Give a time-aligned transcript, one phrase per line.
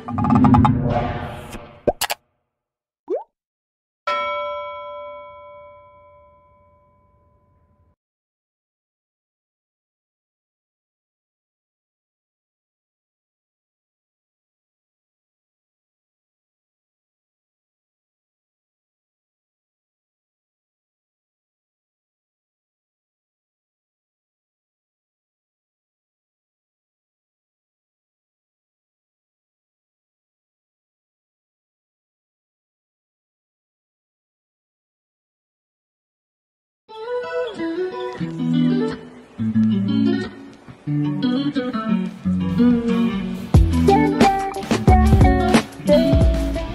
[0.07, 1.28] うわ!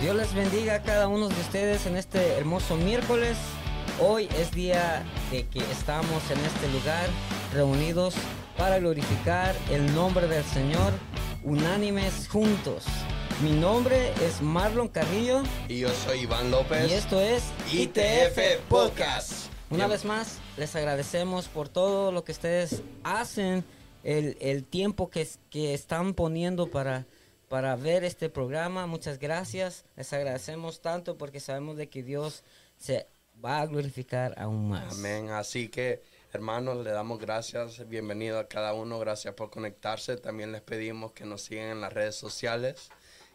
[0.01, 3.37] Dios les bendiga a cada uno de ustedes en este hermoso miércoles.
[4.01, 7.07] Hoy es día de que estamos en este lugar
[7.53, 8.15] reunidos
[8.59, 10.93] para glorificar el nombre del Señor,
[11.43, 12.85] unánimes juntos.
[13.43, 16.89] Mi nombre es Marlon Carrillo Y yo soy Iván López.
[16.89, 17.43] y esto es
[17.73, 19.44] ITF Podcast.
[19.71, 19.91] Una Bien.
[19.91, 23.65] vez más, les agradecemos por todo lo que ustedes hacen,
[24.05, 27.07] el, el tiempo que, que están poniendo para,
[27.49, 28.87] para ver este programa.
[28.87, 29.85] Muchas gracias.
[29.97, 32.45] Les agradecemos tanto porque sabemos de que Dios
[32.77, 33.07] se
[33.45, 34.95] va a glorificar aún más.
[34.99, 35.31] Amén.
[35.31, 36.03] Así que,
[36.33, 37.89] hermanos, le damos gracias.
[37.89, 38.99] Bienvenido a cada uno.
[39.01, 40.19] Gracias por conectarse.
[40.19, 42.91] También les pedimos que nos sigan en las redes sociales,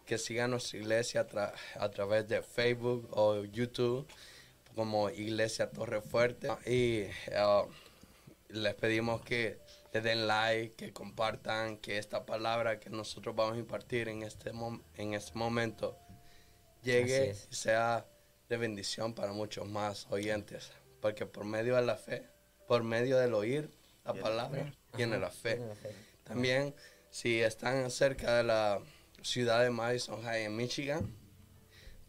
[0.05, 4.07] que sigan nuestra iglesia a, tra- a través de Facebook o YouTube
[4.79, 6.47] como Iglesia Torre Fuerte.
[6.65, 7.03] Y
[7.35, 7.69] uh,
[8.47, 9.59] les pedimos que
[9.91, 14.53] le den like, que compartan, que esta palabra que nosotros vamos a impartir en este,
[14.53, 15.97] mom- en este momento
[16.81, 18.05] llegue y sea
[18.47, 20.71] de bendición para muchos más oyentes.
[21.01, 22.25] Porque por medio de la fe,
[22.65, 23.69] por medio del oír
[24.05, 25.55] la palabra, tiene la fe.
[25.55, 25.93] Tiene la fe.
[26.23, 26.73] También,
[27.09, 28.79] si están cerca de la
[29.23, 31.13] ciudad de Madison High en Michigan,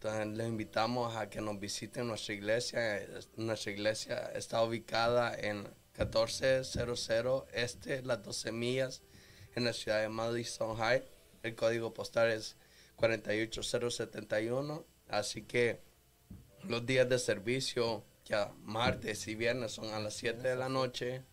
[0.03, 2.97] entonces les invitamos a que nos visiten nuestra iglesia.
[2.97, 5.69] Es- Nuestra iglesia está ubicada en
[5.99, 9.03] 1400 Este, las 12 millas,
[9.55, 11.05] en la ciudad de Madison High.
[11.43, 12.57] El código postal es
[12.97, 14.87] 48071.
[15.09, 15.81] Así que
[16.65, 21.25] los días de servicio, ya martes y viernes, son a las 7 de la noche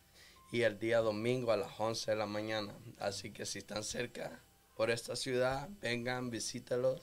[0.51, 2.75] y el día domingo a las 11 de la mañana.
[2.99, 4.43] Así que si están cerca
[4.75, 7.01] por esta ciudad, vengan, visítelos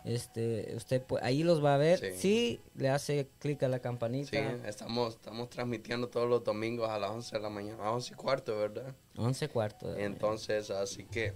[0.04, 2.14] este usted ahí los va a ver.
[2.16, 2.60] Sí.
[2.74, 4.30] le hace clic a la campanita.
[4.30, 8.12] Sí estamos estamos transmitiendo todos los domingos a las 11 de la mañana a 11
[8.12, 11.34] y cuarto verdad 11 y cuarto entonces así que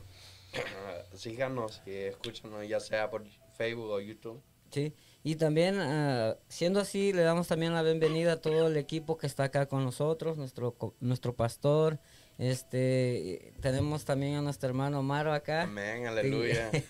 [1.15, 3.25] síganos y escúchanos ya sea por
[3.57, 4.43] Facebook o YouTube.
[4.71, 4.93] Sí
[5.27, 9.27] y también ah, siendo así le damos también la bienvenida a todo el equipo que
[9.27, 11.99] está acá con nosotros nuestro nuestro pastor
[12.39, 16.71] este tenemos también a nuestro hermano Maro acá amén aleluya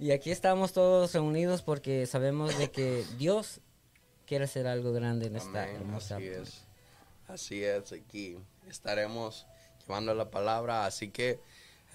[0.00, 3.60] Y aquí estamos todos reunidos porque sabemos de que Dios
[4.26, 6.16] quiere hacer algo grande en esta hermosa.
[6.16, 6.64] Así es.
[7.28, 9.46] Así es, aquí estaremos
[9.80, 11.38] llevando la palabra, así que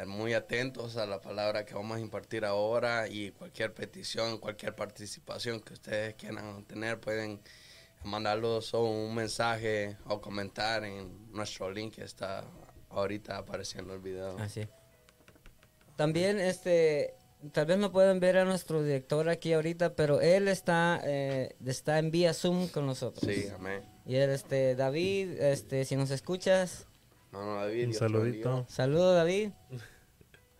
[0.05, 5.61] muy atentos a la palabra que vamos a impartir ahora y cualquier petición, cualquier participación
[5.61, 7.39] que ustedes quieran tener, pueden
[8.03, 12.43] mandarlos un mensaje o comentar en nuestro link que está
[12.89, 14.37] ahorita apareciendo el video.
[14.37, 14.67] Así.
[15.95, 17.15] También este
[17.51, 21.99] tal vez no pueden ver a nuestro director aquí ahorita, pero él está, eh, está
[21.99, 23.23] en vía Zoom con nosotros.
[23.31, 23.83] Sí, amén.
[24.05, 26.87] Y él, este, David, este, si nos escuchas.
[27.35, 27.87] No, no, David.
[27.87, 28.65] Un saludito.
[28.69, 29.51] Saludo, David.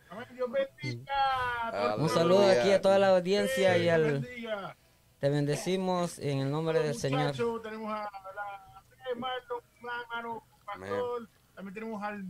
[0.10, 1.96] Amén, Dios bendiga.
[1.98, 4.27] Un saludo aquí a toda la audiencia y al...
[5.20, 7.32] Te bendecimos en el nombre del Señor.
[7.63, 11.29] Tenemos a la hermano, pastor.
[11.55, 12.25] También tenemos al,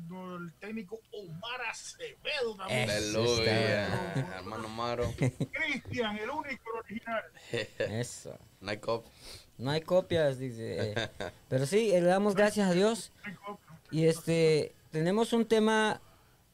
[0.59, 2.87] técnico Omar Acevedo también.
[2.87, 5.11] Aleluya, hermano Maro.
[5.51, 7.23] Cristian, el único original.
[7.79, 8.37] Eso.
[8.61, 9.45] No hay copias.
[9.57, 10.93] No hay copias, dice.
[11.49, 13.11] Pero sí, le damos gracias a Dios.
[13.91, 16.01] Y este, tenemos un tema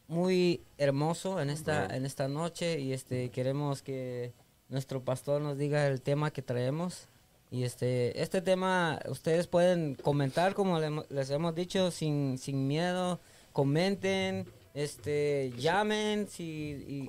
[0.07, 4.33] muy hermoso en esta, en esta noche y este, queremos que
[4.67, 7.07] nuestro pastor nos diga el tema que traemos.
[7.50, 13.19] Y este, este tema ustedes pueden comentar, como les hemos dicho, sin, sin miedo.
[13.51, 17.05] Comenten, este, llamen, si, y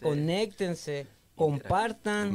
[0.00, 2.34] conéctense, compartan,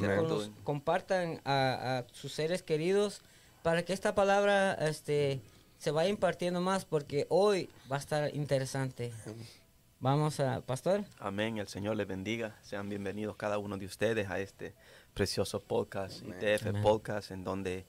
[0.64, 3.22] compartan a, sus seres queridos
[3.64, 5.42] para que esta palabra este,
[5.78, 9.14] se vaya impartiendo más porque hoy va a estar interesante.
[10.00, 11.04] Vamos a, Pastor.
[11.20, 12.56] Amén, el Señor les bendiga.
[12.62, 14.76] Sean bienvenidos cada uno de ustedes a este
[15.14, 17.86] precioso podcast, ITF Podcast, en donde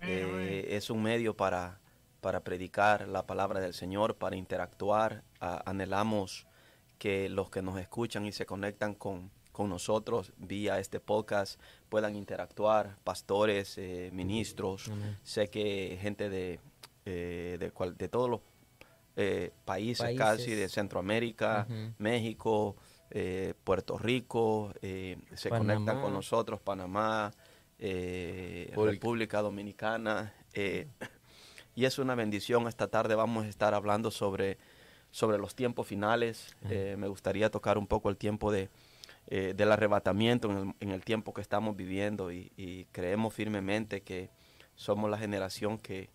[0.00, 1.80] eh, es un medio para,
[2.20, 5.22] para predicar la palabra del Señor, para interactuar.
[5.40, 6.46] anhelamos
[6.98, 12.16] que los que nos escuchan y se conectan con, con nosotros vía este podcast puedan
[12.16, 14.90] interactuar, pastores, eh, ministros.
[15.22, 16.60] Sé que gente de,
[17.06, 18.40] eh, de, de, todos los
[19.64, 22.76] países, casi, de Centroamérica, México,
[23.10, 27.32] eh, Puerto Rico, eh, se conectan con nosotros, Panamá,
[27.78, 30.34] eh, República Dominicana.
[31.74, 32.66] y es una bendición.
[32.66, 34.58] Esta tarde vamos a estar hablando sobre,
[35.10, 36.56] sobre los tiempos finales.
[36.62, 38.70] me gustaría tocar un poco el tiempo de,
[39.28, 44.30] del arrebatamiento en el, tiempo que estamos viviendo y, creemos firmemente que
[44.74, 46.10] somos la generación que,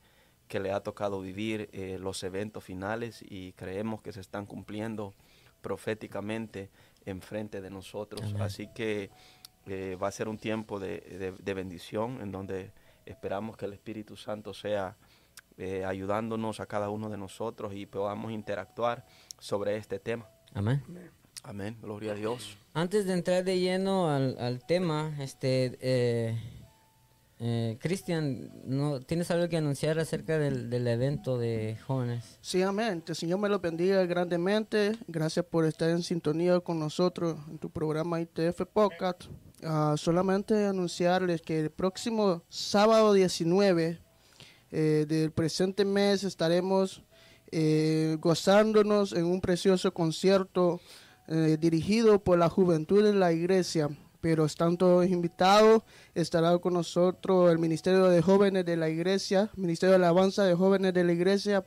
[0.52, 1.70] que le ha tocado vivir
[2.02, 5.14] los eventos finales y creemos que se están cumpliendo
[5.62, 6.70] proféticamente
[7.06, 8.36] enfrente de nosotros.
[8.38, 9.10] Así que
[9.68, 12.72] eh, va a ser un tiempo de, bendición en donde
[13.06, 14.98] esperamos que el Espíritu Santo sea
[15.58, 19.06] eh, ayudándonos a cada uno de nosotros y podamos interactuar
[19.40, 20.28] sobre este tema.
[20.54, 20.84] Amén.
[21.44, 22.58] Amén, gloria a Dios.
[22.74, 26.61] Antes de entrar de lleno al, al tema, este, eh,
[27.44, 32.38] eh, Cristian, ¿no, ¿tienes algo que anunciar acerca del, evento de jóvenes?
[32.40, 33.04] Sí, amén.
[33.08, 34.92] El Señor me lo bendiga grandemente.
[35.08, 39.24] Gracias por estar en sintonía con nosotros en tu programa ITF Podcast.
[39.64, 43.98] Ah, solamente anunciarles que el próximo sábado 19
[44.70, 47.02] eh, del presente mes estaremos
[47.52, 50.80] eh, gozándonos en un precioso concierto
[51.60, 53.90] dirigido por la juventud de la iglesia
[54.22, 55.84] pero están todos invitados.
[56.16, 60.94] Estará con nosotros el Ministerio de Jóvenes de la Iglesia, Ministerio de Alabanza de Jóvenes
[60.94, 61.66] de la Iglesia,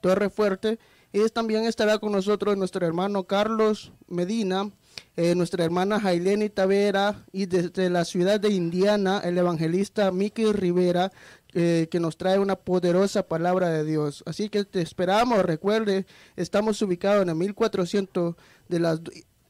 [0.00, 0.78] Torre Fuerte.
[1.12, 4.70] Y también estará con nosotros nuestro hermano Carlos Medina,
[5.16, 11.10] eh, nuestra hermana Jaileni Tavera y desde la ciudad de Indiana, el evangelista Miki Rivera,
[11.54, 14.22] eh, que nos trae una poderosa palabra de Dios.
[14.26, 16.04] Así que te esperamos, recuerde,
[16.36, 18.36] estamos ubicados en el 1400
[18.68, 19.00] de las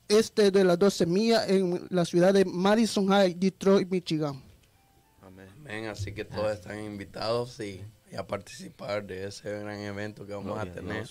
[0.09, 4.43] este de las 12 millas en la ciudad de Madison High, Detroit, Michigan.
[5.23, 5.87] Amén.
[5.87, 10.59] Así que todos están invitados y, y, a participar de ese gran evento que vamos
[10.59, 11.07] a tener.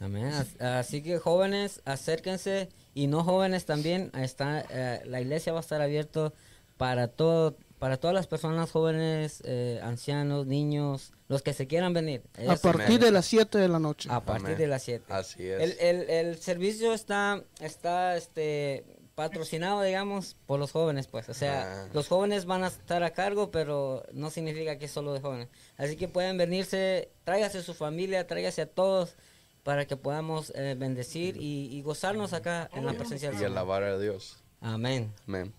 [0.00, 0.32] Amén.
[0.58, 4.10] Así que jóvenes, acérquense y no jóvenes también.
[4.14, 6.32] Está, eh, la iglesia va a estar abierta
[6.76, 12.22] para todo, para todas las personas jóvenes, eh, ancianos, niños, los que se quieran venir.
[12.48, 14.08] a partir de las 7 de la noche.
[14.08, 15.04] A partir de las 7.
[15.08, 15.60] Así es.
[15.60, 18.84] El, el, el, servicio está, está este,
[19.16, 21.28] patrocinado, digamos, por los jóvenes, pues.
[21.28, 21.88] O sea, ah.
[21.92, 25.48] los jóvenes van a estar a cargo, pero no significa que es solo de jóvenes.
[25.76, 29.16] Así que pueden venirse, tráigase su familia, tráigase a todos
[29.64, 33.50] para que podamos eh, bendecir y, y, gozarnos acá en la presencia del Señor.
[33.50, 34.36] Y alabar a Dios.
[34.60, 35.12] Amén.
[35.26, 35.52] Amén.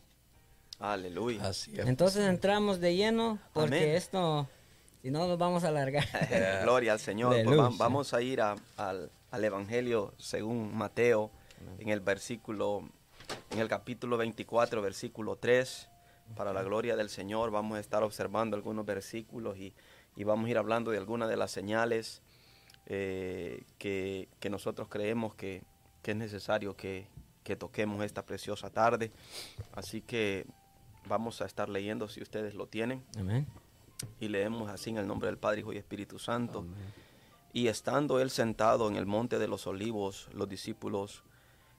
[0.83, 1.47] Aleluya.
[1.47, 1.87] Así es.
[1.87, 4.49] Entonces entramos de lleno porque esto,
[5.01, 6.03] si no, nos vamos a alargar.
[6.63, 7.41] Gloria al Señor.
[7.45, 11.31] Pues vamos a ir a, al, al, Evangelio según Mateo,
[11.79, 12.83] en el versículo,
[13.51, 15.87] en el capítulo 24, versículo 3.
[16.35, 19.73] Para la gloria del Señor vamos a estar observando algunos versículos y,
[20.17, 22.21] y vamos a ir hablando de algunas de las señales
[22.87, 25.63] eh, que, que, nosotros creemos que,
[26.01, 27.07] que es necesario que,
[27.45, 29.11] que toquemos esta preciosa tarde.
[29.73, 30.45] Así que
[31.07, 33.03] vamos a estar leyendo si ustedes lo tienen.
[33.17, 33.47] Amén.
[34.19, 36.65] Y leemos así en el nombre del Padre, Hijo y Espíritu Santo.
[37.53, 41.23] Y estando él sentado en el monte de los olivos, los discípulos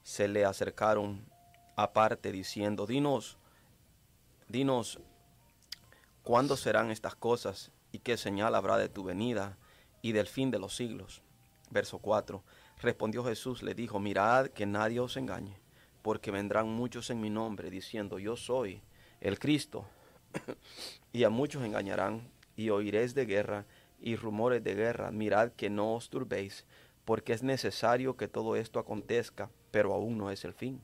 [0.03, 1.25] se le acercaron
[1.77, 3.39] aparte diciendo, dinos,
[4.49, 5.01] dinos,
[6.23, 9.57] ¿cuándo serán estas cosas y qué señal habrá de tu venida
[10.03, 11.23] y del fin de los siglos?
[11.71, 12.43] Verso 4.
[12.81, 15.59] Respondió Jesús, le dijo, mirad que nadie os engañe,
[16.03, 18.83] porque vendrán muchos en mi nombre diciendo, yo soy
[19.25, 19.87] el Cristo,
[21.13, 23.65] y a muchos engañarán, y oiréis de guerra
[23.99, 25.11] y rumores de guerra.
[25.11, 26.67] Mirad que no os turbéis,
[27.07, 30.83] porque es necesario que todo esto acontezca, pero aún no es el fin.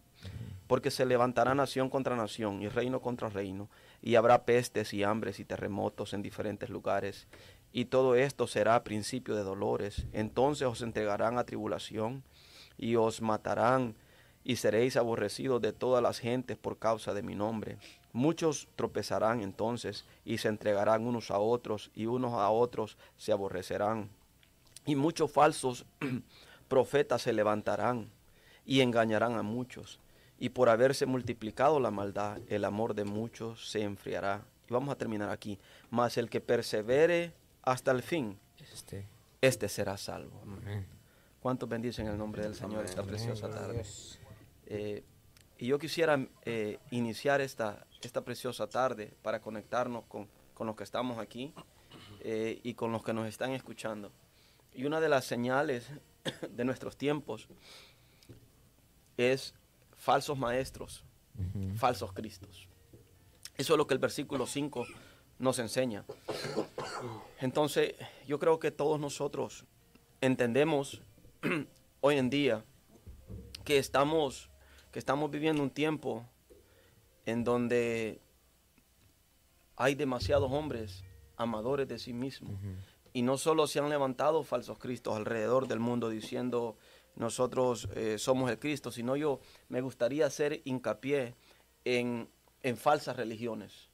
[0.67, 3.69] Porque se levantará nación contra nación y reino contra reino,
[4.01, 7.29] y habrá pestes y hambres y terremotos en diferentes lugares,
[7.73, 10.07] y todo esto será principio de dolores.
[10.15, 12.25] Entonces os entregarán a tribulación
[12.79, 13.97] y os matarán,
[14.45, 17.77] y seréis aborrecidos de todas las gentes por causa de mi nombre
[18.13, 24.11] Muchos tropezarán entonces y se entregarán unos a otros y unos a otros se aborrecerán.
[24.87, 25.87] Y muchos falsos
[26.69, 28.11] profetas se levantarán
[28.65, 30.01] y engañarán a muchos.
[30.39, 34.43] Y por haberse multiplicado la maldad, el amor de muchos se enfriará.
[34.69, 35.59] Y vamos a terminar aquí.
[35.91, 38.39] Mas el que persevere hasta el fin,
[38.73, 39.07] este,
[39.41, 40.41] este será salvo.
[41.41, 43.83] ¿Cuántos bendicen el nombre del Señor esta preciosa tarde?
[44.67, 45.03] Eh,
[45.61, 51.19] y yo quisiera eh, iniciar esta, esta preciosa tarde para conectarnos con, los que estamos
[51.19, 51.55] aquí
[52.21, 54.11] eh, y con los que nos están escuchando.
[54.75, 55.91] Y una de las señales
[56.51, 57.47] de nuestros tiempos
[59.17, 59.55] es
[59.97, 61.05] falsos maestros,
[61.77, 62.69] falsos cristos.
[63.57, 64.87] Eso es lo que el versículo 5
[65.39, 66.05] nos enseña.
[67.39, 67.95] Entonces,
[68.27, 69.65] yo creo que todos nosotros
[70.21, 71.03] entendemos
[72.01, 72.65] hoy en día
[73.65, 74.50] que estamos,
[74.91, 76.25] que estamos viviendo un tiempo
[77.27, 78.21] en donde
[79.77, 81.05] hay demasiados hombres
[81.37, 82.53] amadores de sí mismos.
[83.13, 86.77] Y no solo se han levantado falsos cristos alrededor del mundo diciendo
[87.17, 91.35] nosotros eh, somos el Cristo, sino yo me gustaría hacer hincapié
[91.85, 92.29] en,
[92.77, 93.89] falsas religiones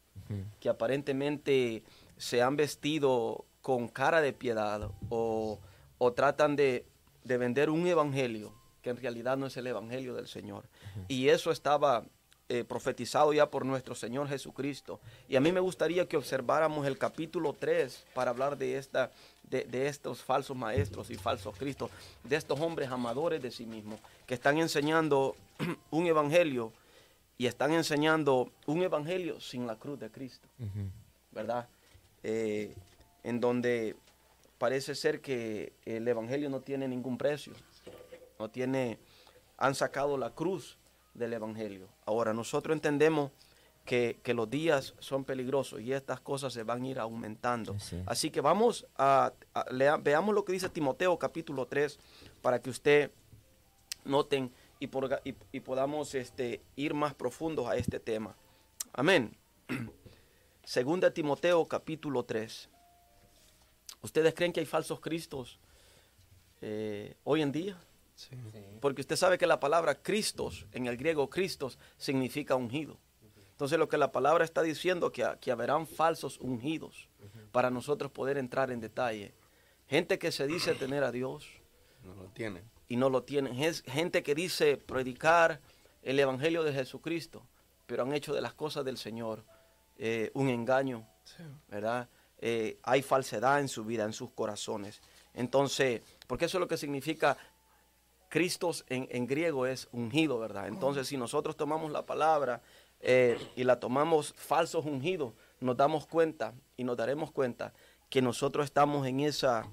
[0.60, 1.84] que aparentemente
[2.16, 5.60] se han vestido con cara de piedad o,
[6.16, 6.86] tratan de,
[7.22, 8.52] de, vender un evangelio
[8.86, 10.62] que en realidad no es el evangelio del Señor.
[11.08, 12.04] Y eso estaba
[12.48, 15.00] eh, profetizado ya por nuestro Señor Jesucristo.
[15.28, 19.10] Y a mí me gustaría que observáramos el capítulo 3 para hablar de, esta,
[19.50, 21.90] de, estos falsos maestros y falsos cristos,
[22.22, 25.34] de estos hombres amadores de sí mismos, que están enseñando
[25.90, 26.72] un evangelio
[27.38, 30.46] y están enseñando un evangelio sin la cruz de Cristo,
[31.32, 31.66] ¿verdad?
[32.22, 32.72] Eh,
[33.24, 33.96] en donde
[34.58, 37.52] parece ser que el evangelio no tiene ningún precio,
[38.38, 38.98] no tiene,
[39.56, 40.78] han sacado la cruz
[41.14, 41.88] del Evangelio.
[42.04, 43.30] Ahora, nosotros entendemos
[43.86, 47.76] que, los días son peligrosos y estas cosas se van a ir aumentando.
[48.04, 49.32] Así que vamos a,
[50.02, 51.98] veamos lo que dice Timoteo capítulo 3
[52.42, 53.10] para que usted
[54.04, 58.36] noten y, por, y, podamos este, ir más profundos a este tema.
[58.92, 59.36] Amén.
[60.64, 62.68] Segunda Timoteo capítulo 3.
[64.02, 65.58] ¿Ustedes creen que hay falsos cristos
[66.60, 67.78] eh, hoy en día?
[68.80, 72.98] Porque usted sabe que la palabra Cristos, en el griego Cristos, significa ungido.
[73.50, 77.08] Entonces lo que la palabra está diciendo, que, que habrán falsos ungidos,
[77.52, 79.34] para nosotros poder entrar en detalle.
[79.88, 81.48] Gente que se dice tener a Dios.
[82.04, 82.64] No lo tienen.
[82.88, 83.54] Y no lo tienen.
[83.84, 85.60] Gente que dice predicar
[86.02, 87.46] el Evangelio de Jesucristo,
[87.86, 89.44] pero han hecho de las cosas del Señor
[89.98, 91.06] eh, un engaño,
[91.68, 92.08] ¿verdad?
[92.38, 95.00] Eh, hay falsedad en su vida, en sus corazones.
[95.32, 97.36] Entonces, porque eso es lo que significa
[98.36, 100.68] Cristo en, griego es ungido, ¿verdad?
[100.68, 102.60] Entonces, si nosotros tomamos la palabra
[103.00, 107.72] eh, y la tomamos falsos ungidos, nos damos cuenta y nos daremos cuenta
[108.10, 109.66] que nosotros estamos en esa,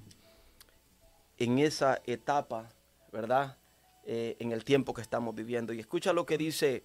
[1.36, 2.70] en esa etapa,
[3.12, 3.58] ¿verdad?
[4.06, 5.74] Eh, en el tiempo que estamos viviendo.
[5.74, 6.84] Y escucha lo que dice,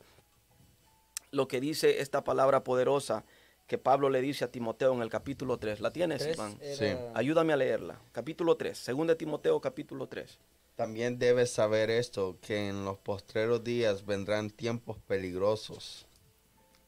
[1.32, 3.24] lo que dice esta palabra poderosa
[3.68, 5.80] que Pablo le dice a Timoteo en el capítulo 3.
[5.80, 6.60] ¿La tienes, Iván?
[6.62, 6.88] Sí.
[7.14, 8.02] Ayúdame a leerla.
[8.12, 10.40] Capítulo 3, segunda de Timoteo, capítulo 3.
[10.80, 16.08] También debes saber esto, que en los postreros días vendrán tiempos peligrosos,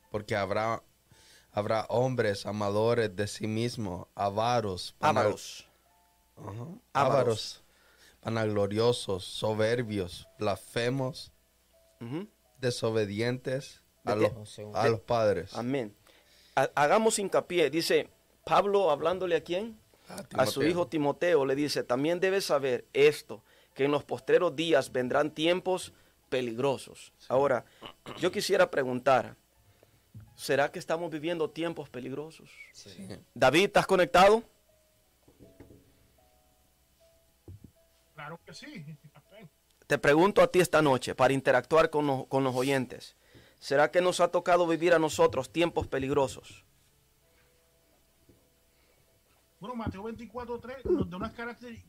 [0.10, 0.82] porque habrá,
[1.51, 5.67] habrá hombres amadores de sí mismos, avaros, avaros,
[6.93, 7.63] avaros,
[8.23, 11.34] vanagloriosos, soberbios, blasfemos,
[12.62, 15.54] desobedientes a los, a los padres.
[15.54, 15.93] Amén.
[16.56, 18.10] Hagamos hincapié, dice
[18.45, 19.77] Pablo hablándole a quién?
[20.34, 24.91] a su hijo Timoteo le dice, también debes saber esto, que en los postreros días
[24.91, 25.93] vendrán tiempos
[26.29, 27.13] peligrosos.
[27.27, 27.65] Ahora,
[28.19, 29.36] yo quisiera preguntar,
[30.36, 32.49] ¿será que estamos viviendo tiempos peligrosos?
[33.34, 34.43] David, ¿estás conectado?
[38.13, 38.86] Claro que sí.
[39.88, 43.15] Te pregunto a ti esta noche para interactuar con los, con los oyentes.
[43.60, 46.63] ¿Será que nos ha tocado vivir a nosotros tiempos peligrosos?
[49.62, 51.34] Bueno, Mateo 24.3 nos da unas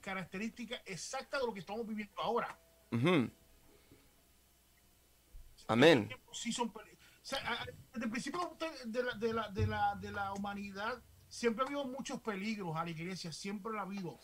[0.03, 2.61] características exactas de lo que estamos viviendo ahora.
[5.69, 6.11] Amén.
[6.35, 6.71] Sí son,
[7.23, 11.87] desde el principio de la, de, la, de, la, de la humanidad siempre ha habido
[11.87, 14.19] muchos peligros a la iglesia, siempre lo ha habido.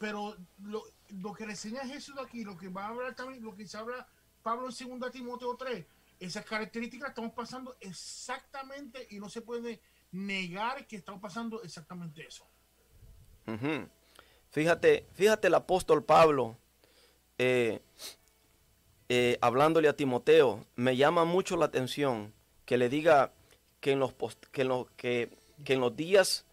[0.00, 3.54] Pero lo, lo que le enseña Jesús aquí, lo que va a hablar también, lo
[3.54, 4.08] que se habla
[4.42, 5.86] Pablo en 2 Timoteo 3,
[6.18, 9.80] esas características estamos pasando exactamente y no se puede
[10.10, 12.44] negar que estamos pasando exactamente eso.
[14.50, 16.56] Fíjate, fíjate el apóstol Pablo
[17.38, 17.80] eh,
[19.08, 22.34] eh, hablándole a Timoteo, me llama mucho la atención
[22.66, 23.32] que le diga
[23.80, 24.14] que en los,
[24.52, 25.30] que en que,
[25.64, 26.44] en los días,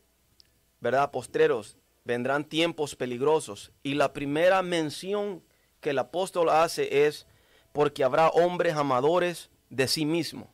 [0.80, 1.12] ¿verdad?
[1.12, 3.72] Postreros vendrán tiempos peligrosos.
[3.84, 5.44] Y la primera mención
[5.82, 7.26] que el apóstol hace es
[7.74, 10.54] porque habrá hombres amadores de sí mismo.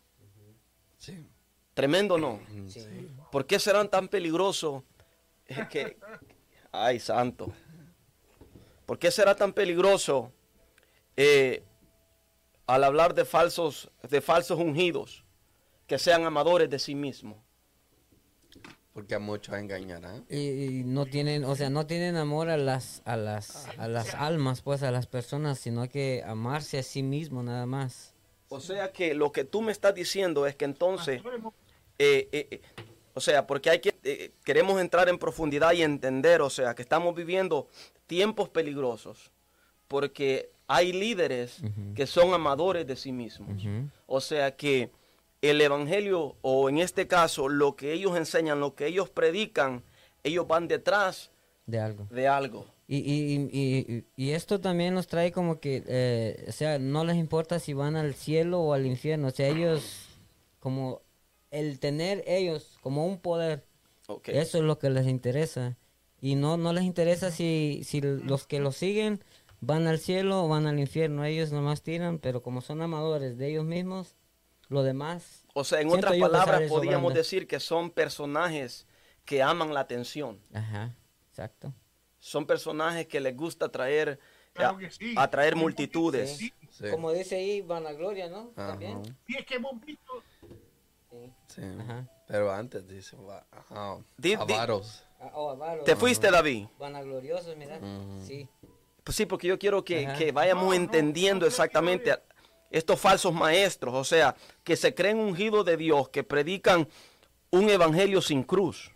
[1.74, 2.40] Tremendo, ¿no?
[3.32, 4.84] ¿Por qué serán tan peligrosos
[5.70, 5.98] que,
[6.72, 7.52] Ay, santo.
[8.86, 10.32] ¿Por qué será tan peligroso
[11.16, 11.64] eh,
[12.68, 15.24] al hablar de falsos, de falsos ungidos
[15.88, 17.38] que sean amadores de sí mismos?
[18.94, 20.26] Porque a muchos engañarán.
[20.30, 24.62] Y, no tienen, o sea, no tienen amor a las, a las, a las almas,
[24.62, 28.14] pues, a las personas, sino que amarse a sí mismo nada más.
[28.50, 31.22] O sea que lo que tú me estás diciendo es que entonces
[31.98, 32.62] eh, eh,
[33.14, 36.82] o sea, porque hay que, eh, queremos entrar en profundidad y entender, o sea, que
[36.82, 37.68] estamos viviendo
[38.08, 39.32] tiempos peligrosos,
[39.88, 41.62] porque hay líderes
[41.96, 43.64] que son amadores de sí mismos.
[44.08, 44.92] O sea que
[45.42, 49.84] el Evangelio, o en este caso, lo que ellos enseñan, lo que ellos predican,
[50.24, 51.32] ellos van detrás
[51.66, 52.08] de algo.
[52.10, 52.66] De algo.
[52.88, 57.16] Y, y, y, y, esto también nos trae como que, eh, o sea, no les
[57.16, 60.10] importa si van al cielo o al infierno, o sea, ellos
[60.60, 61.02] como
[61.52, 63.64] el tener ellos como un poder,
[64.26, 65.78] eso es lo que les interesa.
[66.20, 69.24] Y no, no les interesa si, si los que los siguen
[69.60, 71.26] van al cielo o van al infierno.
[71.26, 74.16] Ellos nomás tiran, pero como son amadores de ellos mismos,
[74.68, 75.46] lo demás...
[75.54, 78.88] O sea, en otras palabras, podríamos decir que son personajes
[79.26, 80.40] que aman la atención.
[80.54, 80.96] Ajá,
[81.30, 81.74] exacto.
[82.20, 84.20] Son personajes que les gusta atraer,
[85.16, 86.52] atraer multitudes.
[86.92, 88.50] Como dice ahí, vanagloria, ¿no?
[88.50, 89.02] También.
[89.26, 90.24] Sí, es que hemos visto
[91.48, 91.62] Sí.
[92.32, 93.18] Pero antes dice,
[93.72, 94.02] ah, oh,
[94.40, 95.04] avaros.
[95.84, 96.68] ¿Te fuiste, David?
[96.80, 97.78] Vanagloriosos, mira.
[98.26, 98.48] Sí.
[99.04, 102.18] Pues sí, porque yo quiero que, vayamos entendiendo exactamente
[102.70, 106.88] estos falsos maestros, o sea, que se creen ungidos de Dios, que predican
[107.50, 108.94] un evangelio sin cruz.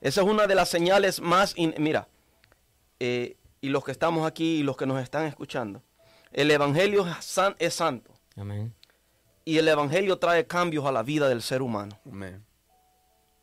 [0.00, 1.54] Esa es una de las señales más...
[1.78, 2.08] Mira,
[2.98, 5.84] eh, y los que estamos aquí y los que nos están escuchando,
[6.32, 7.06] el evangelio
[7.60, 8.12] es santo.
[8.34, 8.74] Amén.
[9.44, 11.98] Y el Evangelio trae cambios a la vida del ser humano.
[12.06, 12.44] Amén.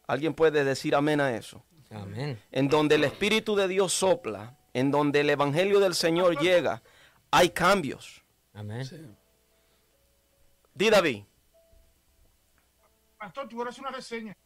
[0.07, 1.63] ¿Alguien puede decir amén a eso?
[1.91, 2.41] Amén.
[2.51, 6.81] En donde el Espíritu de Dios sopla, en donde el Evangelio del Señor llega,
[7.31, 8.23] hay cambios.
[8.53, 8.85] Amén.
[8.85, 8.97] Sí.
[10.73, 11.23] Di David.
[13.17, 14.37] Pastor, te voy a hacer una reseña.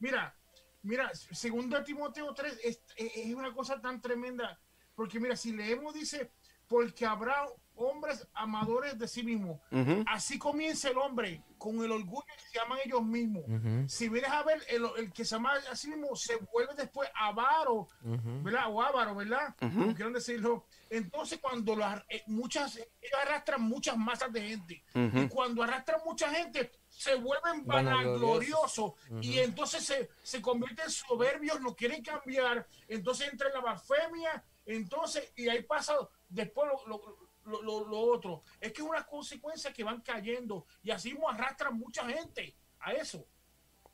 [0.00, 0.34] Mira,
[0.82, 4.58] mira, segunda Timoteo 3 es, es una cosa tan tremenda.
[4.94, 6.32] Porque mira, si leemos, dice,
[6.66, 7.46] porque habrá
[7.80, 9.60] hombres amadores de sí mismos.
[9.72, 10.04] Ujú.
[10.06, 13.44] Así comienza el hombre, con el orgullo que se llaman ellos mismos.
[13.48, 13.88] Ujú.
[13.88, 17.08] Si vienes a ver, el, el que se llama a sí mismo se vuelve después
[17.14, 18.42] avaro, Ujú.
[18.42, 18.64] ¿verdad?
[18.68, 19.54] O avaro, ¿verdad?
[19.58, 20.66] Como quieran decirlo.
[20.88, 24.84] Entonces, cuando las, eh, muchas, ellos arrastran muchas masas de gente.
[24.94, 28.94] Y cuando arrastran mucha gente, se vuelven Vanagloriosos.
[29.00, 29.24] vanagloriosos.
[29.24, 32.66] Y entonces se, se convierten soberbios, no quieren cambiar.
[32.88, 34.44] Entonces entra en la blasfemia.
[34.66, 35.94] Entonces, y ahí pasa
[36.28, 38.42] después lo, lo- lo- lo- lo otro.
[38.60, 40.66] Es que es una consecuencia que van cayendo.
[40.82, 43.26] Y así arrastran mucha gente a eso.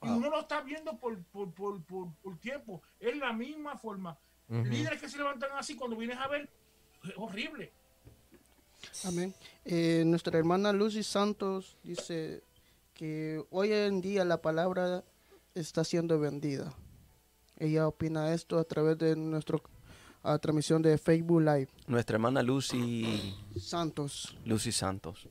[0.03, 0.17] Y Wow.
[0.19, 2.83] uno lo está viendo por, por, por, por, por tiempo.
[3.01, 4.19] Es la misma forma.
[4.49, 6.49] Líderes que se levantan así, cuando vienes a ver,
[7.03, 7.73] es horrible.
[9.05, 9.35] Amén.
[9.65, 12.43] Eh, nuestra hermana Lucy Santos dice
[12.95, 15.03] que hoy en día la palabra
[15.55, 16.73] está siendo vendida.
[17.59, 19.17] Ella opina esto a través de
[20.27, 21.69] nuestra transmisión de Facebook Live.
[21.87, 24.37] Nuestra hermana Lucy, Santos.
[24.45, 25.29] Lucy Santos.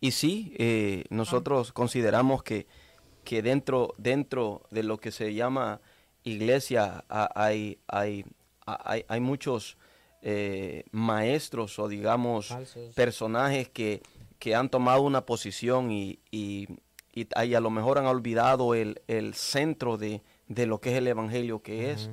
[0.00, 2.66] Y sí, eh, nosotros consideramos que,
[3.24, 5.80] que dentro, dentro de lo que se llama
[6.22, 8.24] iglesia ha- hay, hay,
[8.66, 9.78] hay, hay muchos
[10.22, 12.94] eh, maestros o digamos Falsos.
[12.94, 14.02] personajes que,
[14.38, 16.68] que han tomado una posición y, y,
[17.14, 20.98] y- y a lo mejor han olvidado el, el centro de, de lo que es
[20.98, 22.10] el Evangelio, que es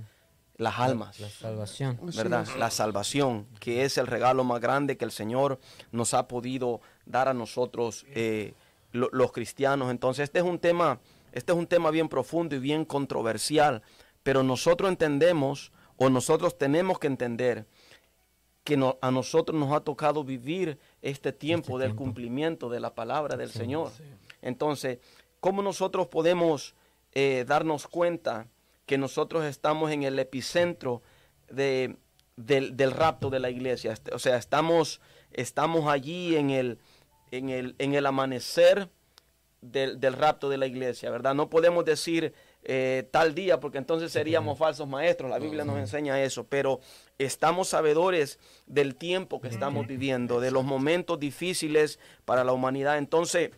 [0.57, 1.19] las almas.
[1.19, 1.97] La salvación.
[2.15, 2.45] ¿verdad?
[2.59, 5.59] La salvación, que es el regalo más grande que el Señor
[5.91, 8.53] nos ha podido dar a nosotros eh,
[8.91, 9.89] lo- los cristianos.
[9.91, 10.99] Entonces, este es un tema,
[11.31, 13.81] este es un tema bien profundo y bien controversial,
[14.21, 17.65] pero nosotros entendemos o nosotros tenemos que entender
[18.63, 22.03] que no- a nosotros nos ha tocado vivir este tiempo del tiempo.
[22.03, 23.91] cumplimiento de la palabra del Señor.
[24.41, 24.99] Entonces,
[25.39, 26.75] ¿cómo nosotros podemos
[27.15, 28.47] eh, darnos cuenta
[28.85, 31.01] que nosotros estamos en el epicentro
[31.49, 31.97] de,
[32.35, 33.95] del, del rapto de la iglesia?
[34.11, 36.79] O sea, estamos, estamos allí en el,
[37.31, 38.89] en el, en el amanecer
[39.61, 41.33] del, del rapto de la iglesia, ¿verdad?
[41.33, 42.33] No podemos decir
[42.65, 46.79] eh, tal día porque entonces seríamos falsos maestros, la Biblia nos enseña eso, pero
[47.17, 52.97] estamos sabedores del tiempo que estamos viviendo, de los momentos difíciles para la humanidad.
[52.97, 53.51] Entonces,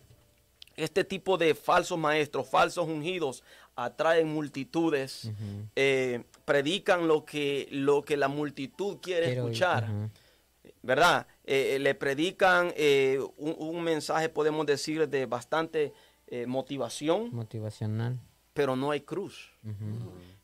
[0.76, 3.44] este tipo de falsos maestros, falsos ungidos,
[3.76, 5.32] atraen multitudes,
[5.76, 9.90] eh, predican lo que, lo que la multitud quiere Quiero escuchar.
[10.82, 11.28] ¿verdad?
[11.44, 15.94] Eh, le predican eh, un, un mensaje, podemos decir, de bastante
[16.28, 18.20] eh, motivación, Motivacional.
[18.54, 19.52] pero no hay cruz.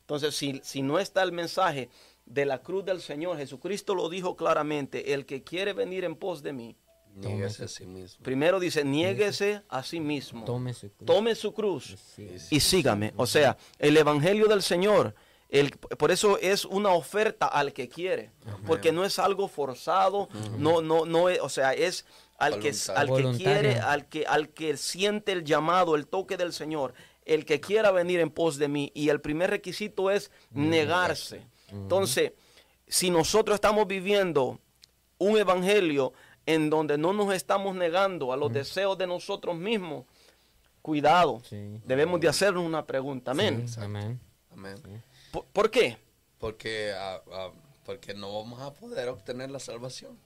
[0.00, 1.88] Entonces, si, si no está el mensaje
[2.26, 6.42] de la cruz del Señor, Jesucristo lo dijo claramente, el que quiere venir en pos
[6.42, 6.76] de mí,
[7.14, 8.22] Niéguese a sí mismo.
[8.24, 11.06] primero dice, niéguese a sí mismo, Tome su cruz.
[11.06, 12.28] tome su cruz Sí.
[12.50, 13.12] y sígame.
[13.16, 15.14] O sea, el Evangelio del Señor,
[15.50, 18.30] el, por eso es una oferta al que quiere,
[18.66, 22.06] porque no es algo forzado, no, no, no, es- o sea, es
[22.38, 26.52] al que, al que quiere, al que, al que siente el llamado, el toque del
[26.54, 26.94] Señor,
[27.24, 28.90] el que quiera venir en pos de mí.
[28.94, 31.46] Y el primer requisito es negarse.
[31.70, 32.32] Entonces,
[32.88, 34.58] si nosotros estamos viviendo
[35.18, 36.12] un evangelio
[36.46, 40.04] en donde no nos estamos negando a los deseos de nosotros mismos,
[40.80, 41.80] cuidado, Sí.
[41.84, 43.30] debemos de hacernos una pregunta.
[43.30, 43.68] Amén.
[43.68, 44.18] Sí, Amén.
[44.50, 44.76] Amén.
[45.30, 45.96] ¿Por, por qué?
[46.38, 47.50] Porque, ah, ah,
[47.86, 50.18] porque no vamos a poder obtener la salvación.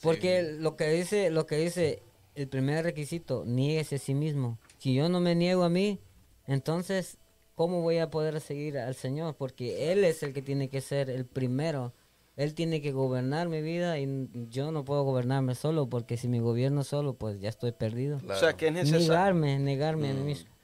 [0.00, 2.02] Porque lo que dice, lo que dice
[2.34, 4.58] el primer requisito, niéguese a sí mismo.
[4.78, 6.00] Si yo no me niego a mí,
[6.46, 7.18] entonces
[7.54, 9.36] ¿cómo voy a poder seguir al Señor?
[9.36, 11.92] Porque él es el que tiene que ser el primero.
[12.36, 16.40] Él tiene que gobernar mi vida y yo no puedo gobernarme solo porque si me
[16.40, 18.18] gobierno solo, pues ya estoy perdido.
[18.18, 18.34] Claro.
[18.34, 19.08] O sea, que es necesario.
[19.08, 20.54] Negarme, negarme a mí mismo.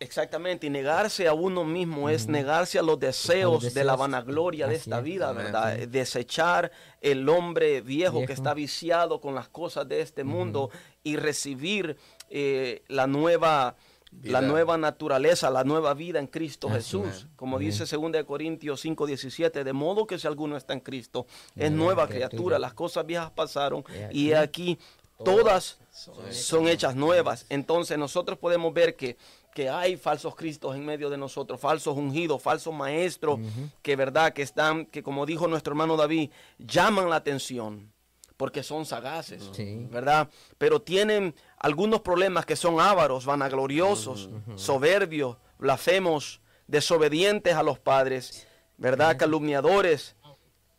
[0.00, 3.74] Exactamente, y negarse a uno mismo es negarse a los deseos, deseos.
[3.74, 5.04] de la vanagloria de esta es.
[5.04, 5.44] vida, Amén.
[5.46, 5.76] ¿verdad?
[5.88, 10.70] Desechar el hombre viejo, que está viciado con las cosas de este mundo
[11.02, 11.96] y recibir
[12.30, 13.74] eh, la nueva
[14.22, 17.06] la nueva naturaleza, la nueva vida en Cristo Así Jesús.
[17.08, 17.26] es.
[17.36, 21.70] Como dice 2 Corintios 5, 17, de modo que si alguno está en Cristo, es
[21.70, 22.58] Nueva nueva criatura.
[22.58, 24.78] las cosas viejas pasaron y aquí
[25.24, 27.44] todas son son hechas nuevas.
[27.48, 29.16] Entonces nosotros podemos ver que,
[29.54, 33.40] que hay falsos cristos en medio de nosotros, falsos ungidos, falsos maestros,
[33.82, 37.92] que verdad, que están, que como dijo nuestro hermano David, llaman la atención
[38.36, 39.84] porque son sagaces, Sí.
[39.90, 40.28] ¿verdad?
[40.58, 49.16] Pero tienen algunos problemas que son ávaros, vanagloriosos, soberbios, blasfemos, desobedientes a los padres, ¿verdad?
[49.16, 50.14] Calumniadores,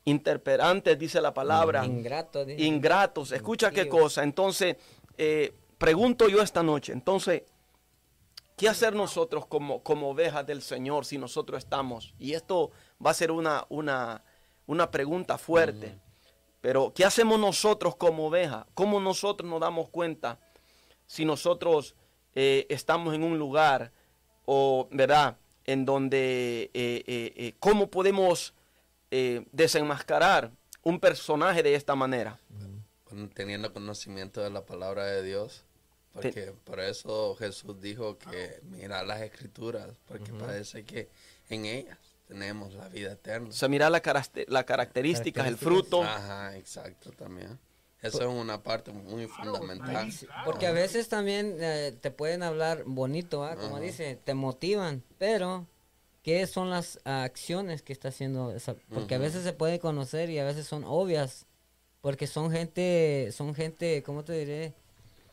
[0.06, 1.86] interperantes, dice la palabra.
[1.86, 2.64] Ingrato, dice.
[2.64, 3.32] Ingratos.
[3.32, 4.24] Escucha qué cosa.
[4.24, 4.78] Entonces,
[5.18, 7.44] eh, pregunto yo esta noche, entonces,
[8.56, 12.14] ¿qué hacer nosotros como, como ovejas del Señor si nosotros estamos?
[12.18, 12.72] Y esto
[13.06, 14.24] va a ser una, una,
[14.66, 16.00] una pregunta fuerte.
[16.62, 18.66] Pero, ¿qué hacemos nosotros como ovejas?
[18.74, 20.40] ¿Cómo nosotros nos damos cuenta
[21.10, 21.96] si nosotros
[22.36, 23.92] eh, estamos en un lugar
[24.46, 25.38] o, ¿verdad?
[25.66, 28.54] En donde, eh, eh, eh, ¿cómo podemos
[29.10, 30.52] eh, desenmascarar
[30.84, 32.40] un personaje de esta manera?
[33.34, 35.66] Teniendo conocimiento de la palabra de Dios.
[36.14, 41.10] Porque por eso Jesús dijo que mira las escrituras, porque parece que
[41.50, 43.50] en ellas tenemos la vida eterna.
[43.50, 44.02] O sea, mirar la
[44.48, 46.04] las características, el fruto.
[46.04, 47.58] Ajá, exacto, también.
[48.02, 50.10] Eso es una parte muy fundamental.
[50.46, 53.56] Porque a veces también eh, te pueden hablar bonito, ¿ah?
[53.56, 55.68] como dice, te motivan, pero
[56.24, 58.76] ¿qué son las acciones que está haciendo esa?
[58.94, 61.46] Porque a veces se puede conocer y a veces son obvias,
[62.02, 64.74] porque son gente, son gente, ¿cómo te diré?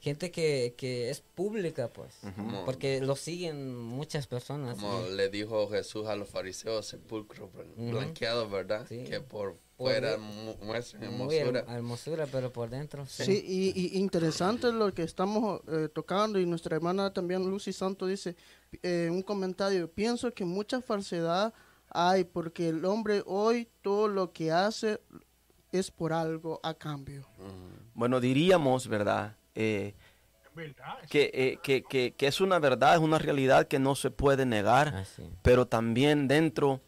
[0.01, 4.79] Gente que, que es pública, pues, Como- porque lo siguen muchas personas.
[4.79, 8.87] Como y- le dijo Jesús a los fariseos, sepulcro blan- blanqueado, ¿verdad?
[8.89, 9.05] Sí.
[9.05, 11.65] Que Por fuera mu- muestran muy hermosura.
[11.67, 13.07] herm- hermosura, pero por dentro.
[13.07, 18.07] Sí, y, y interesante lo que estamos eh, tocando y nuestra hermana también Lucy Santo
[18.07, 18.37] dice
[18.83, 21.53] eh, un comentario, pienso que mucha falsedad
[21.91, 25.01] hay porque el hombre hoy todo lo que hace
[25.73, 27.27] es por algo a cambio.
[27.95, 29.37] Bueno, diríamos, ¿verdad?
[29.55, 29.95] Eh,
[30.45, 30.99] Es verdad.
[31.11, 34.47] que, eh, que, que- que es una verdad, es una realidad que no se puede
[34.47, 35.23] negar, Ah, sí.
[35.43, 36.81] pero también dentro,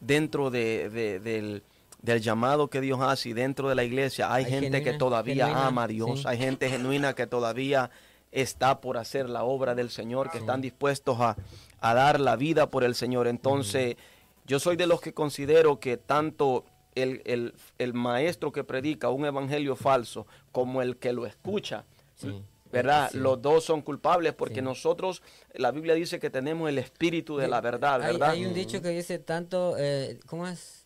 [0.00, 1.62] dentro de, de- del,
[2.02, 5.46] del llamado que Dios hace y dentro de la iglesia hay, Hay gente que todavía
[5.46, 6.24] genuina, ama a Dios, sí.
[6.26, 7.90] hay gente genuina que todavía
[8.32, 11.36] está por hacer la obra del Señor, que están dispuestos a,
[11.80, 13.26] a dar la vida por el Señor.
[13.26, 13.96] Entonces,
[14.46, 19.24] yo soy de los que considero que tanto el, el- el maestro que predica un
[19.26, 21.84] evangelio falso como el que lo escucha,
[22.16, 22.42] Sí.
[22.72, 23.10] ¿verdad?
[23.10, 23.18] Sí.
[23.18, 24.62] Los dos son culpables porque Sí.
[24.62, 25.22] nosotros,
[25.54, 28.30] la Biblia dice que tenemos el espíritu de la verdad, Hay, ¿verdad?
[28.30, 30.79] hay un dicho que dice tanto, eh, ¿cómo es?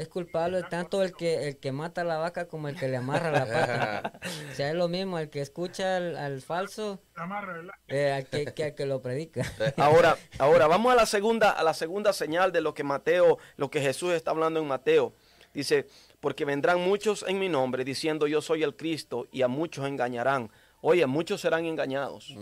[0.00, 2.96] Es culpable tanto el que el que mata a la vaca como el que le
[2.96, 4.12] amarra la pata.
[4.50, 7.02] o sea, es lo mismo, el que escucha al, al falso
[7.86, 9.44] eh, al que, que al que lo predica.
[9.76, 13.70] Ahora, ahora vamos a la segunda, a la segunda señal de lo que Mateo, lo
[13.70, 15.12] que Jesús está hablando en Mateo.
[15.52, 15.86] Dice,
[16.20, 20.50] porque vendrán muchos en mi nombre diciendo yo soy el Cristo y a muchos engañarán.
[20.82, 22.34] Oye, muchos serán engañados.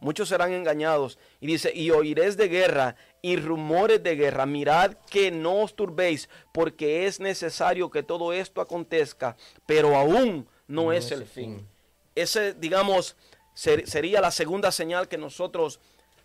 [0.00, 1.18] Muchos serán engañados.
[1.40, 4.44] Y dice, y oiréis de guerra y rumores de guerra.
[4.44, 10.92] Mirad que no os turbéis, porque es necesario que todo esto acontezca, pero aún no,
[10.92, 11.66] es, el fin.
[12.14, 13.16] Ese, digamos,
[13.54, 15.80] ser- sería la segunda señal que nosotros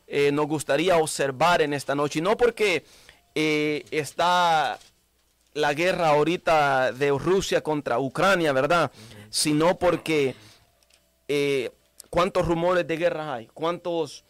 [0.07, 2.19] eh, nos gustaría observar en esta noche.
[2.19, 2.83] Y no porque
[3.33, 4.77] eh, está
[5.53, 8.91] la guerra ahorita de Rusia contra Ucrania, ¿verdad?
[9.29, 10.35] Sino porque
[11.33, 11.71] eh,
[12.09, 14.25] cuántos rumores de guerra hay, cuántos,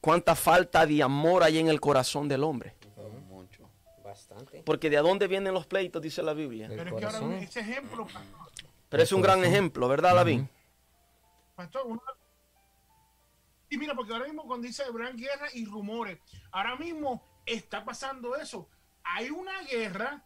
[0.00, 2.76] cuánta falta de amor hay en el corazón del hombre.
[3.28, 3.68] Mucho.
[4.04, 4.62] Bastante.
[4.64, 6.66] Porque de dónde vienen los pleitos, dice la Biblia.
[6.66, 7.32] El Pero es que ahora corazón.
[7.42, 8.48] ese ejemplo, pastor,
[8.88, 10.48] Pero es un gran ejemplo, ¿verdad, Lavín?
[11.56, 12.02] pastor, uno-
[13.68, 16.18] Y mira, porque ahora mismo cuando dice gran guerra y rumores,
[16.52, 18.68] ahora mismo está pasando eso.
[19.04, 20.24] Hay una guerra,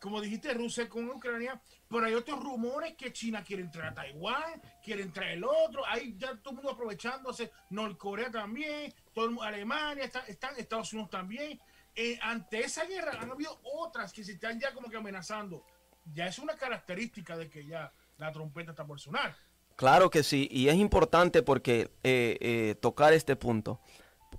[0.00, 4.60] como dijiste, Rusia con Ucrania, pero hay otros rumores que China quiere entrar a Taiwán,
[4.84, 9.42] quiere entrar el otro, hay ya todo el mundo aprovechándose, Norcorea también, todo el mu-
[9.42, 11.60] Alemania, está- están Estados Unidos también.
[11.94, 15.64] Eh, ante esa guerra han habido otras que se están ya como que amenazando.
[16.12, 19.34] Ya es una característica de que ya la trompeta está por sonar.
[19.76, 23.80] Claro que sí, y es importante porque eh, eh, tocar este punto,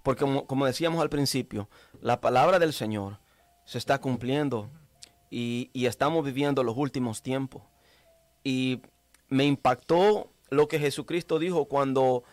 [0.04, 1.70] porque como decíamos al principio,
[2.02, 3.20] la palabra del Señor
[3.66, 4.72] se está cumpliendo
[5.30, 7.64] y, y estamos viviendo los últimos tiempos.
[8.44, 8.82] Y
[9.30, 12.24] me impactó lo que Jesucristo dijo cuando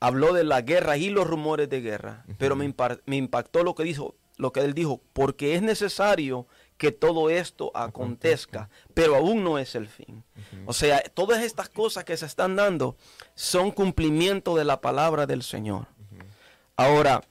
[0.00, 2.72] habló de la guerra y los rumores de guerra, pero me,
[3.06, 7.70] me impactó lo que dijo, lo que él dijo, porque es necesario que todo esto
[7.74, 10.24] acontezca, pero aún no es el fin.
[10.66, 12.96] O sea, todas estas cosas que se están dando
[13.34, 15.86] son cumplimiento de la palabra del Señor.
[16.76, 17.22] Ahora,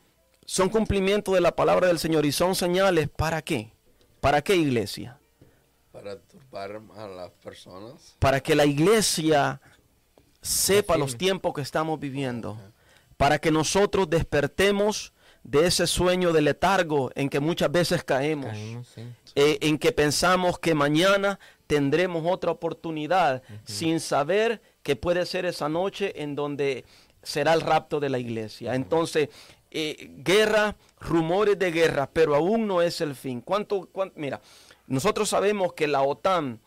[0.45, 3.72] son cumplimiento de la palabra del Señor y son señales para qué?
[4.23, 5.19] ¿Para qué iglesia?
[5.91, 8.15] Para turbar a las personas.
[8.19, 9.59] Para que la iglesia
[10.41, 12.57] sepa los tiempos que estamos viviendo.
[13.17, 15.11] Para que nosotros despertemos
[15.43, 18.51] de ese sueño de letargo en que muchas veces caemos.
[18.51, 19.01] Caemos, sí.
[19.35, 25.67] eh, en que pensamos que mañana tendremos otra oportunidad sin saber que puede ser esa
[25.67, 26.85] noche en donde
[27.23, 28.73] será el rapto de la iglesia.
[28.73, 29.27] Entonces,
[29.75, 33.41] eh, guerra, rumores de guerra, pero aún no es el fin.
[33.41, 34.41] ¿Cuánto, cuán- mira,
[34.87, 36.59] nosotros sabemos que la OTAN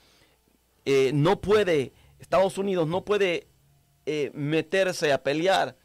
[0.85, 3.47] eh, no puede, Estados Unidos no puede
[4.07, 5.77] eh, meterse a pelear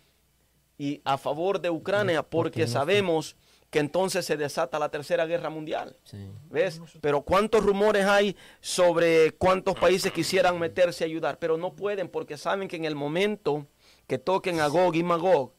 [0.77, 3.35] y a favor de Ucrania porque sabemos
[3.69, 5.95] que entonces se desata la tercera guerra mundial.
[6.49, 6.81] ¿Ves?
[6.99, 12.37] Pero cuántos rumores hay sobre cuántos países quisieran meterse a ayudar, pero no pueden porque
[12.37, 13.65] saben que en el momento
[14.07, 15.53] que toquen a Gog y Magog,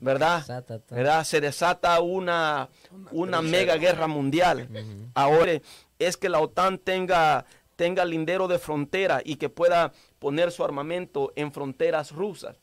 [0.00, 0.64] ¿verdad?
[0.90, 1.24] ¿verdad?
[1.24, 2.68] Se desata una,
[3.10, 4.68] una mega guerra mundial.
[5.14, 5.60] Ahora
[5.98, 11.32] es que la OTAN tenga, tenga lindero de frontera y que pueda poner su armamento
[11.36, 12.56] en fronteras rusas.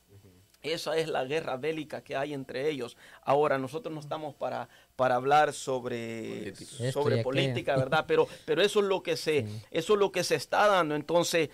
[0.63, 2.95] Esa es la guerra bélica que hay entre ellos.
[3.23, 6.53] Ahora, nosotros no estamos para, para hablar sobre,
[6.91, 8.05] sobre política, ¿verdad?
[8.07, 10.95] Pero, pero eso es lo que se, eso es lo que se está dando.
[10.95, 11.49] Entonces,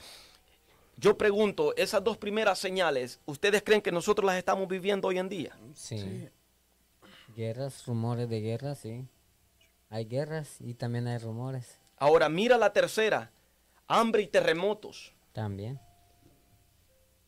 [0.97, 5.29] yo pregunto, esas dos primeras señales, ¿ustedes creen que nosotros las estamos viviendo hoy en
[5.29, 5.57] día?
[5.75, 6.27] Sí.
[7.35, 9.07] Guerras, rumores de guerra, sí.
[9.89, 11.79] Hay guerras y también hay rumores.
[11.97, 13.31] Ahora, mira la tercera,
[13.87, 15.13] hambre y terremotos.
[15.33, 15.79] También.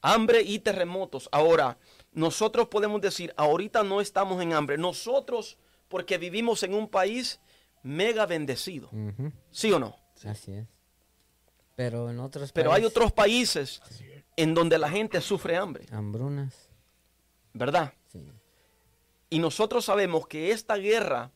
[0.01, 1.29] Hambre y terremotos.
[1.32, 1.77] Ahora,
[2.12, 4.79] nosotros podemos decir, ahorita no estamos en hambre.
[4.79, 7.39] Nosotros, porque vivimos en un país
[7.84, 8.89] mega bendecido.
[9.51, 9.95] ¿Sí o no?
[10.25, 10.67] Así es.
[11.79, 13.81] Pero en otros Pero hay otros países
[14.35, 15.85] en donde la gente sufre hambre.
[15.91, 16.67] Hambrunas.
[17.53, 17.93] ¿Verdad?
[18.11, 18.19] Sí.
[19.29, 21.31] Y nosotros sabemos que esta guerra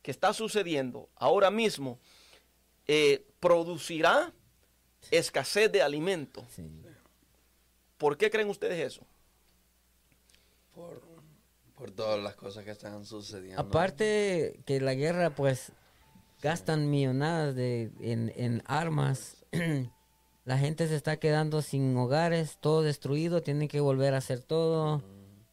[0.00, 1.98] que está sucediendo ahora mismo
[2.86, 4.32] eh, producirá
[5.10, 6.42] escasez de alimento.
[6.48, 6.62] Sí.
[7.98, 9.06] ¿Por qué creen ustedes eso?
[10.74, 13.60] Por, todas las cosas que están sucediendo.
[13.60, 15.70] Aparte que la guerra, pues,
[16.40, 19.35] gastan millonadas de, en, armas.
[20.44, 25.02] la gente se está quedando sin hogares, todo destruido, tienen que volver a hacer todo.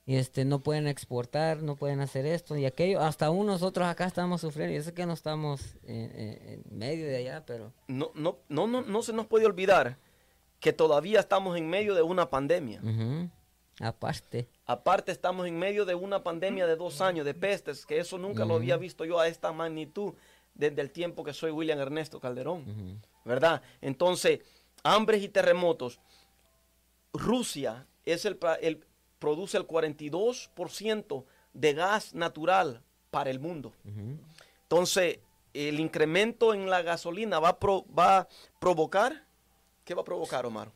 [0.06, 3.00] Y este, no pueden exportar, no pueden hacer esto y aquello.
[3.00, 4.76] Hasta aún nosotros acá estamos sufriendo.
[4.76, 7.72] Yo sé que no estamos en, medio de allá, pero...
[7.88, 9.98] No, no, no, no, no se nos puede olvidar
[10.60, 12.82] que todavía estamos en medio de una pandemia.
[13.80, 14.48] Aparte.
[14.66, 18.46] Aparte estamos en medio de una pandemia de dos años de pestes, que eso nunca
[18.46, 20.14] lo había visto yo a esta magnitud
[20.54, 23.02] desde el tiempo que soy William Ernesto Calderón.
[23.26, 23.62] ¿Verdad?
[23.82, 24.40] Entonces,
[24.84, 26.00] hambres y terremotos.
[27.14, 28.38] Rusia es el,
[29.20, 33.74] produce el 42% de gas natural para el mundo.
[34.64, 35.20] Entonces,
[35.54, 37.58] el incremento en la gasolina va
[37.98, 38.28] va a
[38.60, 39.24] provocar
[39.84, 40.72] ¿Qué va a provocar, Omar?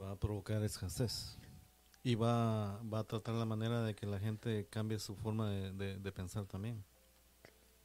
[0.00, 1.36] Va a provocar escasez.
[2.02, 6.46] Y va, a tratar la manera de que la gente cambie su forma de, pensar
[6.46, 6.82] también.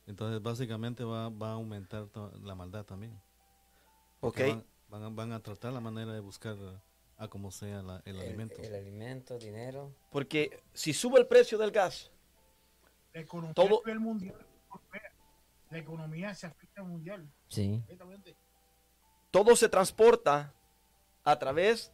[0.08, 2.08] Entonces, básicamente va, a aumentar
[2.42, 3.20] la maldad también.
[4.20, 4.40] Ok.
[4.88, 6.56] Van, a, tratar la manera de buscar
[7.18, 8.62] a como sea el, alimento.
[8.62, 9.94] El alimento, dinero.
[10.12, 12.12] Porque si sube el precio del gas,
[13.14, 14.36] la economía todo, mundial,
[15.70, 17.28] la economía se afecta mundial.
[17.48, 17.84] Sí
[19.36, 20.54] todo se transporta
[21.22, 21.92] a través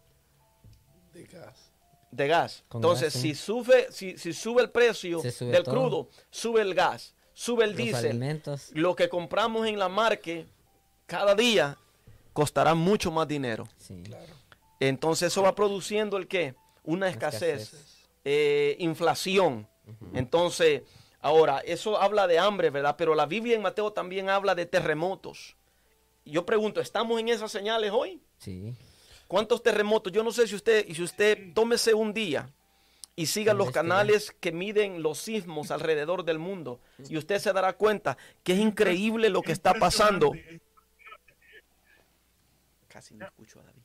[1.11, 1.71] de gas.
[2.11, 2.63] De gas.
[2.71, 8.41] Entonces, si, sube, si, sube el precio del crudo, sube el gas, sube el diésel,
[8.73, 10.45] lo que compramos en la marque
[11.05, 11.77] cada día
[12.33, 13.67] costará mucho más dinero.
[14.79, 16.55] Entonces, eso va produciendo el qué?
[16.83, 19.67] Una escasez, eh, inflación.
[20.13, 20.83] Entonces,
[21.19, 22.95] ahora, eso habla de hambre, ¿verdad?
[22.97, 25.55] Pero la Biblia en Mateo también habla de terremotos
[26.25, 28.21] yo pregunto, ¿estamos en esas señales hoy?
[28.37, 28.73] Sí.
[29.27, 30.11] ¿Cuántos terremotos?
[30.11, 32.49] Yo no sé si usted, y si usted tómese un día
[33.15, 37.73] y siga los canales que miden los sismos alrededor del mundo y usted se dará
[37.73, 40.31] cuenta que es increíble lo que está pasando.
[42.87, 43.81] Casi no escucho a David.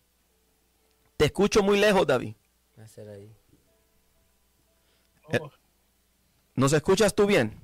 [1.16, 2.35] Te escucho muy lejos, David.
[2.77, 3.35] Ahí.
[5.31, 5.41] Eh,
[6.55, 7.59] ¿Nos escuchas tú bien?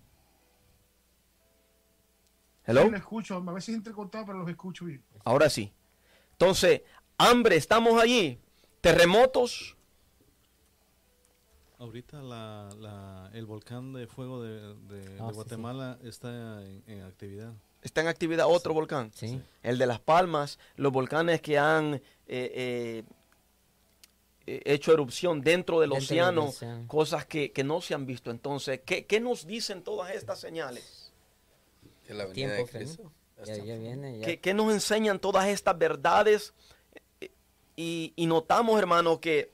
[2.64, 2.88] Hello.
[2.88, 5.02] Sí, escucho, a veces entrecortado, pero los escucho bien.
[5.24, 5.72] Ahora sí.
[6.32, 6.82] Entonces,
[7.18, 8.40] hambre, estamos allí.
[8.80, 9.76] Terremotos.
[11.82, 14.76] Ahorita la, el volcán de fuego de,
[15.18, 17.54] ah, Guatemala está en, actividad.
[17.82, 19.10] Está en actividad otro volcán.
[19.12, 19.42] Sí.
[19.64, 23.04] El de Las Palmas, los volcanes que han eh, eh,
[24.46, 26.52] eh, hecho erupción dentro del océano,
[26.86, 28.30] cosas que, no se han visto.
[28.30, 31.12] Entonces, ¿qué, ¿qué nos dicen todas estas señales?
[34.40, 36.54] ¿Qué, nos enseñan todas estas verdades?
[37.74, 39.51] Y, notamos, hermano, que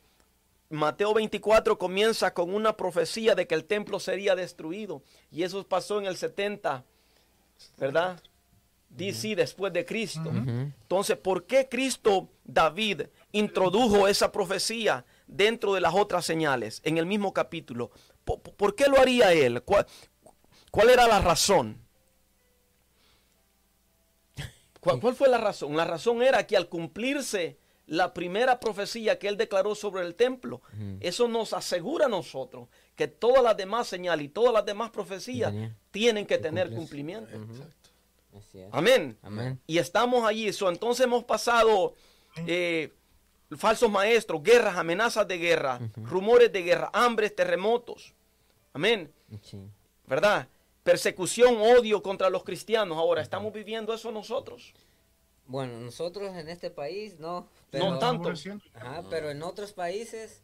[0.70, 5.02] Mateo 24 comienza con una profecía de que el templo sería destruido.
[5.30, 6.84] Y eso pasó en el 70,
[7.78, 8.20] ¿verdad?
[8.90, 10.30] DC después de Cristo.
[10.30, 13.02] Entonces, ¿por qué Cristo, David,
[13.32, 17.90] introdujo esa profecía dentro de las otras señales en el mismo capítulo?
[18.24, 19.62] ¿Por, qué lo haría él?
[19.62, 19.86] ¿Cuál,
[20.70, 21.80] ¿Cuál, era la razón?
[24.80, 25.76] ¿Cuál, cuál fue la razón?
[25.76, 27.58] La razón era que al cumplirse
[27.88, 30.60] la primera profecía que él declaró sobre el templo,
[31.00, 35.52] eso nos asegura a nosotros que todas las demás señales y todas las demás profecías
[35.90, 37.34] tienen que que tener cumplimiento.
[37.34, 37.90] Exacto.
[38.38, 38.68] Así es.
[38.72, 39.18] Amén.
[39.22, 39.60] Amén.
[39.66, 40.52] Y estamos allí.
[40.52, 41.94] So, entonces hemos pasado
[42.46, 42.92] eh,
[43.56, 48.14] falsos maestros, guerras, amenazas de guerra, rumores de guerra, hambres, terremotos.
[48.72, 49.10] Amén.
[49.42, 49.58] Sí.
[50.06, 50.48] ¿Verdad?
[50.82, 52.98] Persecución, odio contra los cristianos.
[52.98, 54.74] Ahora, ¿estamos viviendo eso nosotros?
[55.48, 57.40] Bueno, nosotros en este país no.
[57.40, 58.22] No Pero, tanto.
[58.22, 58.62] Aborreciendo.
[58.74, 60.42] Ajá, pero en otros países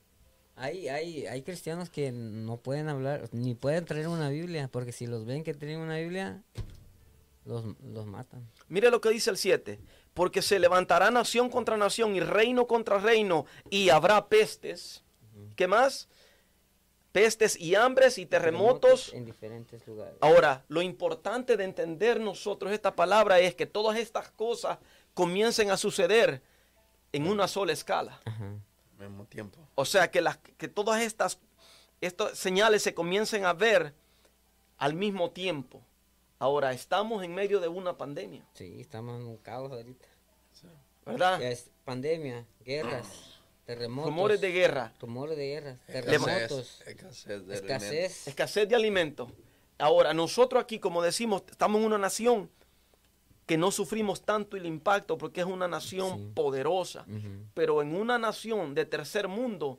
[0.57, 5.07] hay, hay, hay cristianos que no pueden hablar, ni pueden traer una Biblia, porque si
[5.07, 6.43] los ven que tienen una Biblia,
[7.45, 8.49] los, los matan.
[8.69, 9.79] Mire lo que dice el 7.
[10.15, 15.05] Porque se levantará nación contra nación y reino contra reino y habrá pestes.
[15.57, 16.09] ¿Qué más?
[17.15, 19.13] Pestes y hambres y terremotos.
[19.13, 20.17] en diferentes lugares.
[20.21, 24.79] Ahora, lo importante de entender nosotros esta palabra es que todas estas cosas
[25.15, 26.43] comiencen a suceder
[27.13, 28.21] en una sola escala.
[28.25, 28.57] Ajá.
[28.99, 29.61] Mismo tiempo.
[29.77, 31.39] O sea, que, las, que todas estas,
[32.01, 33.95] estas señales se comiencen a ver
[34.77, 35.83] al mismo tiempo.
[36.41, 40.09] Ahora, estamos en medio de una pandemia, Sí, estamos en un caos ahorita.
[41.07, 41.41] ¿verdad?
[41.41, 43.07] Es pandemia, guerras,
[43.65, 44.11] terremotos.
[44.11, 47.61] Rumores de guerra, Rumores de Escasez, terremotos, escasez de alimentos.
[47.61, 48.29] escasez.
[48.29, 49.29] escasez de alimentos.
[49.79, 52.51] Ahora, nosotros aquí, como decimos, estamos en una nación
[53.47, 56.31] que no sufrimos tanto el impacto porque es una nación Sí.
[56.35, 57.05] poderosa.
[57.55, 59.77] Pero en una nación de tercer mundo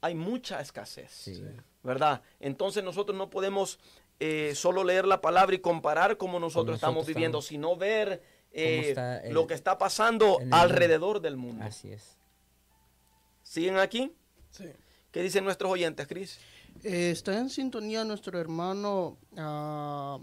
[0.00, 1.10] hay mucha escasez.
[1.12, 1.42] Sí.
[1.82, 2.20] ¿verdad?
[2.40, 3.78] Entonces nosotros no podemos
[4.18, 7.46] eh, solo leer la palabra y comparar como nosotros, nosotros estamos viviendo, estamos.
[7.46, 11.62] sino ver eh, el- lo que está pasando alrededor del mundo.
[11.64, 12.15] Así es.
[13.56, 14.12] ¿Siguen aquí?
[14.50, 14.66] Sí.
[15.10, 16.38] ¿Qué dicen nuestros oyentes, Cris?
[16.84, 20.18] Eh, está en sintonía nuestro hermano, ah,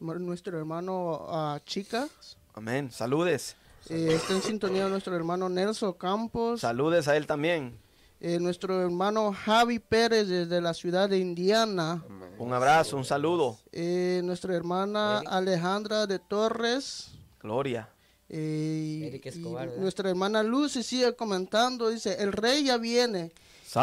[0.00, 2.36] nuestro hermano ah, Chicas.
[2.52, 2.90] Amén.
[2.90, 3.54] Saludes.
[3.88, 6.62] Eh, está en sintonía nuestro hermano Nelson Campos.
[6.62, 7.78] Saludes a él también.
[8.18, 12.04] Eh, nuestro hermano Javi Pérez desde la ciudad de Indiana.
[12.38, 13.56] Un abrazo, un saludo.
[13.70, 15.20] Eh, nuestra hermana.
[15.20, 17.12] Alejandra de Torres.
[17.40, 17.88] Gloria.
[18.32, 19.40] Eh, Eric y
[19.80, 23.32] nuestra hermana Lucy sigue comentando, dice, el rey ya viene.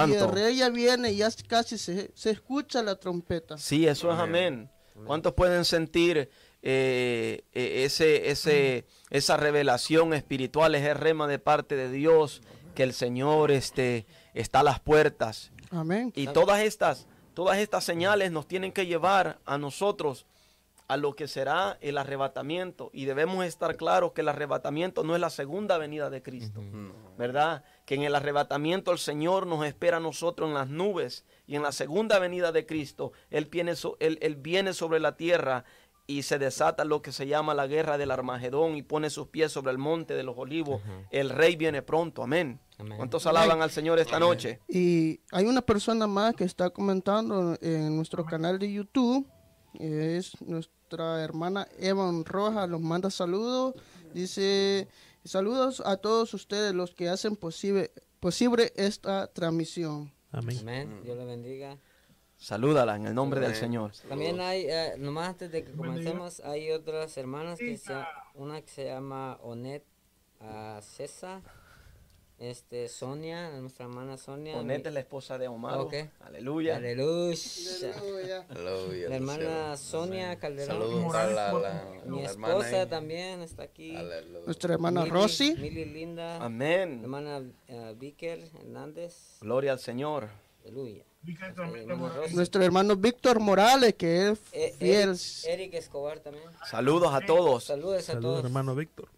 [0.08, 3.58] Y el rey ya viene y ya casi se, se escucha la trompeta.
[3.58, 4.70] Sí, eso es amén.
[5.06, 6.30] ¿Cuántos pueden sentir
[6.64, 12.42] eh, eh, ese, ese, esa revelación espiritual, ese rema de parte de Dios,
[12.74, 15.52] que el Señor este, está a las puertas?
[15.72, 16.12] Amén.
[16.16, 20.26] Y todas estas, todas estas señales nos tienen que llevar a nosotros
[20.90, 22.90] a lo que será el arrebatamiento.
[22.94, 26.62] Y debemos estar claros que el arrebatamiento no es la segunda venida de Cristo,
[27.18, 27.64] ¿verdad?
[27.86, 31.64] Que en el arrebatamiento el Señor nos espera a nosotros en las nubes y en
[31.64, 35.66] la segunda venida de Cristo, Él viene, so- él, él viene sobre la tierra
[36.10, 39.52] y se desata lo que se llama la guerra del Armagedón y pone sus pies
[39.52, 40.82] sobre el monte de los olivos.
[41.12, 42.62] El rey viene pronto, amén.
[42.78, 42.96] Amén.
[42.96, 44.62] ¿Cuántos alaban al Señor esta noche?
[44.70, 49.28] Y hay una persona más que está comentando en nuestro canal de YouTube.
[49.74, 50.32] Es
[50.88, 52.70] nuestra hermana Evan Rojas.
[52.70, 53.76] Los manda saludos.
[54.14, 54.88] Dice,
[55.26, 60.14] saludos a todos ustedes los que hacen posible, posible esta transmisión.
[60.32, 60.58] Amén.
[60.62, 61.02] Amén.
[61.04, 61.78] Dios le bendiga.
[62.38, 63.56] Salúdala en el nombre del.
[63.56, 63.92] Señor.
[64.08, 67.94] También hay, eh, nomás antes de que comencemos, hay otras hermanas que se,
[68.36, 69.84] una que se llama Onet
[70.40, 71.42] ah, César,
[72.40, 74.54] este Sonia, nuestra hermana Sonia.
[74.54, 75.74] Ponete mi- la esposa de Omar.
[76.22, 76.76] Aleluya.
[76.78, 77.36] Aleluya.
[78.50, 79.78] Aleluya, La hermana.
[79.78, 80.68] Sonia Calderón.
[80.78, 83.96] Saludos a la, la, Mi la hermana esposa también está aquí.
[83.96, 84.46] Aleluya.
[84.46, 85.56] Nuestra hermana Mili- Rosy.
[85.56, 86.44] Mili Linda.
[86.44, 87.00] Amén.
[87.02, 87.42] Hermana
[87.98, 89.38] Víker Hernández.
[89.42, 90.30] Gloria al Señor.
[90.64, 91.04] Aleluya.
[92.16, 92.36] Rosy.
[92.36, 95.10] Nuestro hermano Víctor Morales, que es Eh, fiel.
[95.10, 96.46] Eric, Eric Escobar también.
[96.70, 97.64] Saludos a todos.
[97.66, 98.46] Saludos a Saludos, todos.
[98.46, 99.10] hermano Víctor.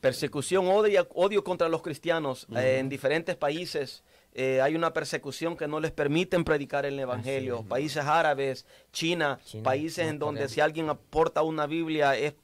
[0.00, 2.46] Persecución, odio, odio contra los cristianos.
[2.54, 7.62] Eh, en diferentes países eh, hay una persecución que no les permiten predicar el Evangelio.
[7.62, 12.34] Países árabes, China, China, países en donde si alguien aporta una Biblia es,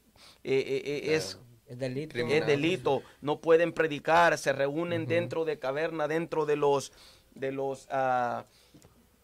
[0.45, 2.19] eh, es Es delito.
[2.19, 6.93] Es delito, no pueden predicar, se reúnen dentro de caverna, dentro de los
[7.35, 8.45] de los ah,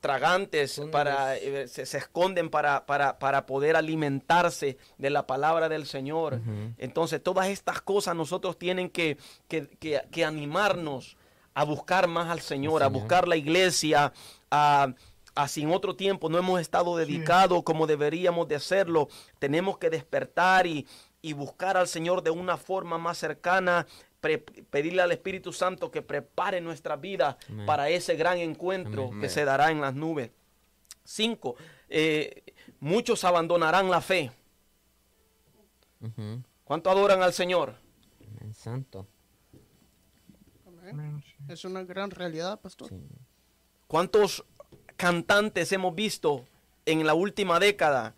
[0.00, 5.86] tragantes para eh, se, se esconden para, para, para poder alimentarse de la palabra del
[5.86, 6.40] Señor.
[6.78, 9.16] Entonces, todas estas cosas nosotros tienen que,
[9.48, 11.16] que, que- que animarnos
[11.54, 14.12] a buscar más al Señor, a buscar la iglesia,
[14.50, 14.88] a,
[15.34, 19.08] a sin otro tiempo no hemos estado dedicados como deberíamos de hacerlo.
[19.38, 20.86] Tenemos que despertar y,
[21.20, 23.86] y buscar al Señor de una forma más cercana,
[24.20, 27.66] pedirle al Espíritu Santo que prepare nuestra vida Amén.
[27.66, 29.20] para ese gran encuentro Amén.
[29.20, 30.30] que se dará en las nubes.
[31.04, 31.56] Cinco,
[31.88, 32.42] eh,
[32.80, 34.30] muchos abandonarán la fe.
[36.64, 37.74] ¿Cuánto adoran al Señor?
[38.40, 39.06] Amén, Santo.
[40.66, 41.22] Amén.
[41.48, 42.88] Es una gran realidad, pastor.
[42.88, 42.96] Sí.
[43.86, 44.44] ¿Cuántos
[44.96, 46.44] cantantes hemos visto
[46.86, 48.14] en la última década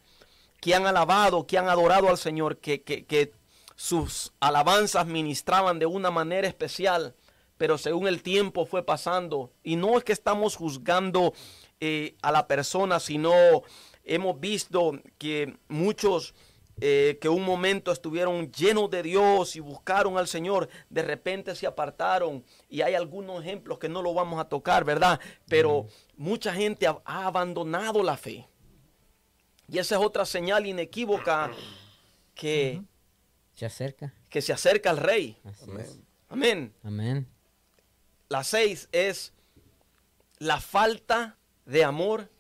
[0.60, 3.32] que han alabado, que han adorado al Señor, que, que- que
[3.80, 7.14] sus alabanzas ministraban de una manera especial,
[7.56, 11.32] pero según el tiempo fue pasando, y no es que estamos juzgando
[11.80, 13.32] eh, a la persona, sino
[14.04, 16.34] hemos visto que muchos
[16.82, 21.66] eh, que un momento estuvieron llenos de Dios y buscaron al Señor, de repente se
[21.66, 25.18] apartaron y hay algunos ejemplos que no lo vamos a tocar, ¿verdad?
[25.48, 25.86] Pero
[26.18, 28.46] mucha gente ha, ha abandonado la fe.
[29.68, 31.50] Y esa es otra señal inequívoca
[32.34, 32.82] que,
[33.60, 34.14] Se acerca.
[34.30, 35.38] que se acerca al rey.
[35.44, 35.80] Así Amén.
[35.86, 35.98] es.
[36.30, 36.74] Amén.
[36.82, 37.26] Amén.
[38.30, 39.32] La seis es
[40.38, 41.36] la falta
[41.66, 42.30] de amor,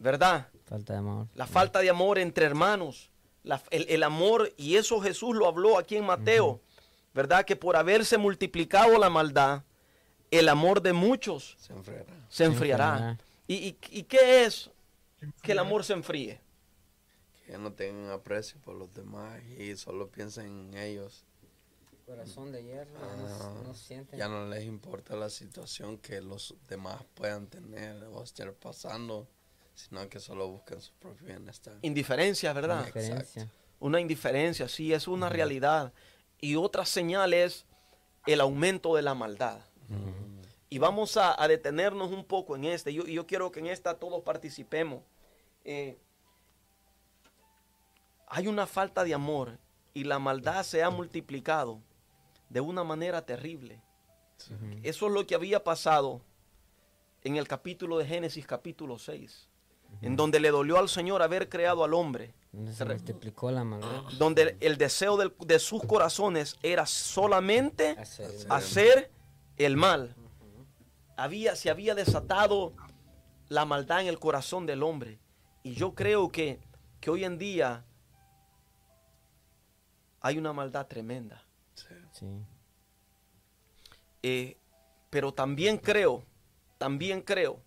[0.00, 0.48] ¿verdad?
[0.66, 1.28] Falta de amor.
[1.34, 3.10] La falta de amor entre hermanos.
[3.44, 6.60] La- el, el amor, y eso Jesús lo habló aquí en Mateo,
[7.14, 7.44] ¿verdad?
[7.44, 9.62] Que por haberse multiplicado la maldad,
[10.30, 12.06] el amor de muchos Se enfriará.
[12.28, 12.88] se enfriará.
[12.94, 13.18] enfriará.
[13.46, 14.70] ¿Y, y, y qué es
[15.42, 16.40] que el amor se enfríe?
[17.46, 21.24] Que no tengan aprecio por los demás y solo piensen en ellos.
[22.06, 22.90] Corazón de hierro.
[23.00, 24.18] Ah, no, no sienten.
[24.18, 29.28] Ya no les importa la situación que los demás puedan tener o estar pasando,
[29.74, 31.78] sino que solo buscan su propio bienestar.
[31.82, 32.84] Indiferencia, ¿verdad?
[32.84, 33.50] Diferencia.
[33.78, 35.92] Una indiferencia, sí, es una realidad.
[36.40, 37.66] Y otra señal es
[38.26, 39.60] el aumento de la maldad.
[40.68, 42.94] Y vamos a, a detenernos un poco en este.
[42.94, 45.02] Yo, yo quiero que en esta todos participemos.
[45.64, 45.98] Eh,
[48.34, 49.58] hay una falta de amor
[49.92, 51.80] y la maldad se ha multiplicado
[52.48, 53.82] de una manera terrible.
[54.82, 56.22] Eso es lo que había pasado
[57.24, 59.48] en el capítulo de Génesis, capítulo 6,
[60.00, 64.02] en donde le dolió al Señor haber creado al hombre Donde Se multiplicó la maldad.
[64.18, 69.10] donde el, deseo del- de sus corazones era solamente Hacer el Hacer hacer
[69.58, 70.16] el mal.
[71.18, 72.72] Había, se había desatado
[73.48, 75.18] la maldad en el corazón del hombre.
[75.62, 76.58] Y yo creo que,
[77.00, 77.84] que hoy en día
[80.22, 81.44] hay una maldad tremenda.
[81.74, 81.86] Sí.
[82.12, 82.26] Sí.
[84.22, 84.56] Eh,
[85.10, 86.24] pero también creo,
[86.78, 87.60] también creo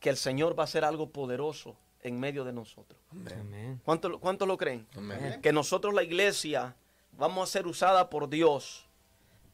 [0.00, 3.00] que el Señor va a hacer algo poderoso en medio de nosotros.
[3.10, 3.40] Amén.
[3.40, 3.80] Amén.
[3.84, 4.86] ¿Cuántos cuántos lo creen?
[4.94, 5.40] Amén.
[5.42, 6.76] que nosotros la iglesia
[7.12, 8.86] vamos a ser usada por Dios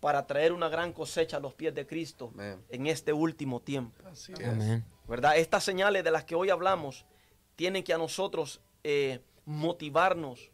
[0.00, 2.60] para traer una gran cosecha a los pies de Cristo Amén.
[2.68, 4.02] en este último tiempo.
[4.10, 4.48] Así es.
[4.48, 4.84] Amén.
[5.06, 5.36] ¿Verdad?
[5.36, 7.06] Estas señales de las que hoy hablamos
[7.54, 10.50] tienen que a nosotros eh, motivarnos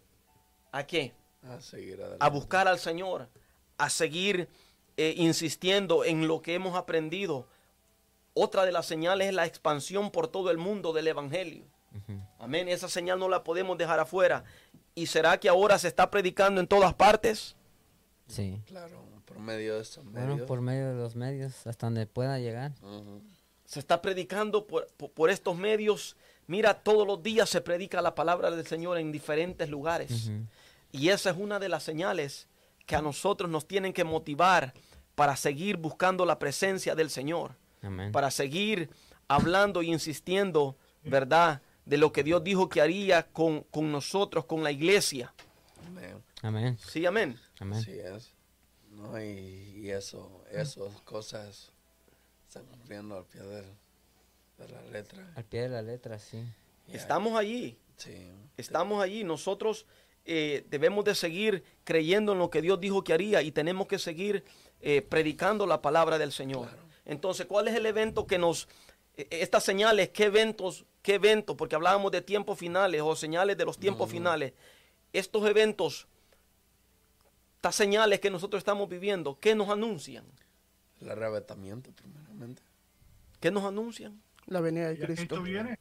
[0.78, 1.12] a qué?
[1.42, 2.18] A seguir adelante.
[2.24, 3.28] A buscar al Señor,
[3.78, 4.48] a seguir
[4.96, 7.46] eh, insistiendo en lo que hemos aprendido.
[8.34, 11.64] Otra de las señales es la expansión por todo el mundo del Evangelio.
[12.38, 12.68] Amén.
[12.68, 14.44] Esa señal no la podemos dejar afuera.
[14.94, 17.56] ¿Y será que ahora se está predicando en todas partes?
[18.28, 18.60] Sí.
[18.66, 20.28] Claro, por medio de estos medios.
[20.28, 22.72] Bueno, por medio de los medios, hasta donde pueda llegar.
[23.64, 26.16] Se está predicando por, por- por estos medios.
[26.46, 30.30] Mira, todos los días se predica la palabra del Señor en diferentes lugares.
[30.93, 32.49] Y esa es una de las señales
[32.87, 34.72] que a nosotros nos tienen que motivar
[35.14, 37.57] para seguir buscando la presencia del Señor.
[37.82, 38.12] Amén.
[38.12, 38.91] Para seguir
[39.28, 41.62] hablando y insistiendo, ¿verdad?
[41.84, 45.32] De lo que Dios dijo que haría con, con nosotros, con la iglesia.
[45.87, 46.22] Amén.
[46.43, 46.78] Amén.
[46.78, 47.39] Sí, amén.
[47.61, 47.78] Amén.
[47.78, 48.32] Así es.
[48.91, 51.72] No, y, y eso, esas cosas
[52.47, 53.62] están cumpliendo al pie de,
[54.59, 55.32] de la letra.
[55.37, 56.43] Al pie de la letra, sí.
[56.89, 57.78] Estamos allí.
[57.97, 58.30] Sí.
[58.57, 59.24] Estamos allí.
[59.24, 59.87] Nosotros
[60.26, 63.98] eh, debemos de seguir creyendo en lo que Dios dijo que haría y tenemos que
[63.98, 64.44] seguir
[64.80, 66.68] eh, predicando la palabra del Señor.
[67.04, 68.68] Entonces, ¿cuál es el evento que nos...
[69.16, 73.64] eh, estas señales, qué eventos, qué eventos, porque hablábamos de tiempos finales o señales de
[73.64, 74.52] los tiempos finales.
[75.12, 76.08] Estos eventos,
[77.56, 80.24] estas señales que nosotros estamos viviendo, ¿qué nos anuncian?
[81.00, 82.62] El arrebatamiento, primeramente.
[83.38, 84.20] ¿Qué nos anuncian?
[84.46, 85.14] La venida de Cristo.
[85.14, 85.78] Cristo viene.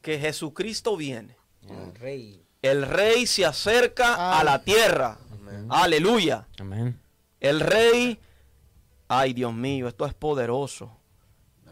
[0.00, 1.36] Que Jesucristo viene.
[1.68, 2.44] El rey.
[2.62, 5.18] El rey se acerca a la tierra.
[5.32, 5.66] Amén.
[5.68, 6.46] Aleluya.
[6.60, 6.98] Amén.
[7.40, 8.20] El rey,
[9.08, 10.96] ay Dios mío, esto es poderoso.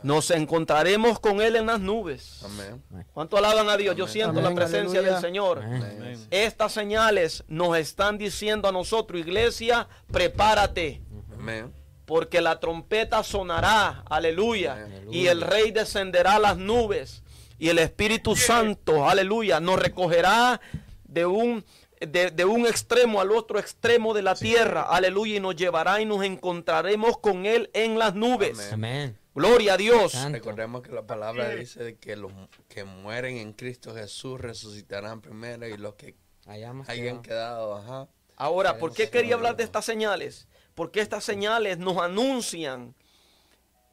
[0.02, 2.42] Nos encontraremos con él en las nubes.
[2.42, 2.82] Amén.
[3.12, 3.94] ¿Cuánto alaban a Dios?
[3.94, 4.12] Yo Amén.
[4.12, 5.12] siento la presencia aleluya.
[5.12, 5.58] del Señor.
[5.62, 6.26] Amén.
[6.30, 11.02] Estas señales nos están diciendo a nosotros, iglesia, prepárate,
[11.38, 11.72] Amén.
[12.06, 15.06] porque la trompeta sonará, aleluya, Amén.
[15.12, 17.22] y el rey descenderá a las nubes,
[17.60, 20.60] y el Espíritu Santo, aleluya, nos recogerá
[21.04, 21.62] de un,
[22.00, 26.06] de, de un extremo al otro extremo de la tierra, aleluya, y nos llevará y
[26.06, 28.58] nos encontraremos con él en las nubes.
[28.72, 28.72] Amén.
[28.72, 29.18] Amén.
[29.34, 30.12] Gloria a Dios.
[30.12, 30.38] Santo.
[30.38, 32.32] Recordemos que la palabra dice que los
[32.68, 37.76] que mueren en Cristo Jesús resucitarán primero y los que Hayamos hayan quedado.
[37.76, 38.08] quedado, ajá.
[38.36, 40.48] Ahora, ¿por qué quería hablar de estas señales?
[40.74, 42.94] Porque estas señales nos anuncian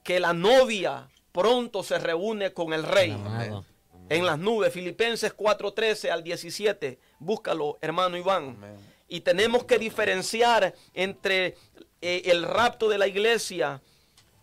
[0.04, 3.64] que la novia pronto se reúne con el rey Amado.
[4.10, 4.74] en las nubes.
[4.74, 6.98] Filipenses 4:13 al 17.
[7.20, 8.56] Búscalo, hermano Iván.
[8.58, 8.78] Amén.
[9.08, 11.56] Y tenemos que diferenciar entre
[12.02, 13.84] eh, el rapto de la iglesia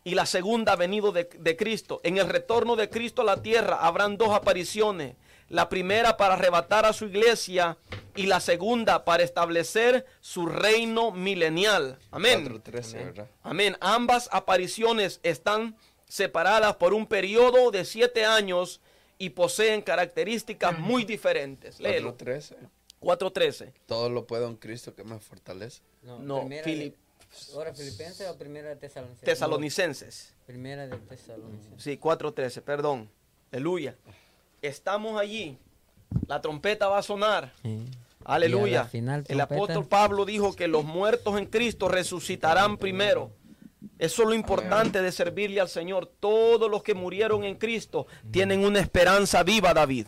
[0.05, 2.01] y la segunda venida de, de Cristo.
[2.05, 5.17] En el retorno de Cristo a la tierra habrán dos apariciones.
[5.49, 7.77] La primera para arrebatar a su iglesia
[8.15, 11.99] y la segunda para establecer su reino milenial.
[12.13, 12.49] Amén.
[12.49, 13.29] 4.13, ¿verdad?
[13.43, 13.77] Amén.
[13.81, 15.77] Ambas apariciones están
[16.09, 18.81] separadas por un periodo de siete años
[19.19, 21.81] y poseen características muy diferentes.
[21.81, 22.17] Léelo.
[22.17, 22.55] 4.13.
[23.01, 23.73] 4.13.
[23.87, 25.83] Todo lo puedo en Cristo que me fortalece.
[26.03, 27.05] No, primera Filip- de-
[27.55, 29.25] ¿Ahora Filipenses o primera de Tesalonicenses?
[29.25, 30.35] Tesalonicenses.
[30.39, 31.83] No, primera de Tesalonicenses.
[31.83, 33.11] Sí, 4.13, perdón.
[33.51, 33.97] Aleluya.
[34.63, 35.59] Estamos allí.
[36.29, 37.53] La trompeta va a sonar.
[37.63, 37.85] Sí.
[38.25, 38.85] Aleluya.
[38.87, 43.31] final, El apóstol Pablo dijo que los muertos en Cristo resucitarán primero.
[43.99, 46.11] Eso es lo importante de servirle al Señor.
[46.21, 50.07] Todos los que murieron en Cristo tienen una esperanza viva, David.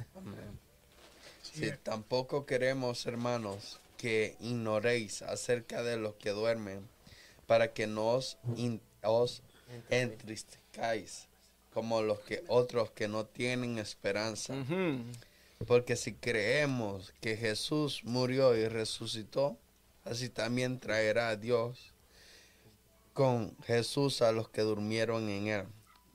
[1.43, 6.87] Si tampoco queremos, hermanos, que ignoréis acerca de los que duermen,
[7.47, 9.43] para que no os, in- os
[9.89, 11.27] entristezcáis
[11.73, 14.55] como los que otros que no tienen esperanza.
[15.67, 19.57] Porque si creemos que Jesús murió y resucitó,
[20.05, 21.93] así también traerá a Dios
[23.17, 25.65] con Jesús a los que durmieron en él.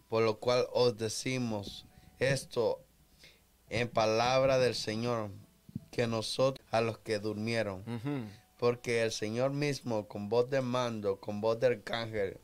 [0.08, 1.88] Por lo cual os decimos
[2.20, 2.80] esto
[3.70, 5.32] en palabra del Señor,
[5.90, 7.84] que nosotros a los que durmieron.
[8.58, 12.38] Porque el Señor mismo, con voz de mando, con voz de arcángel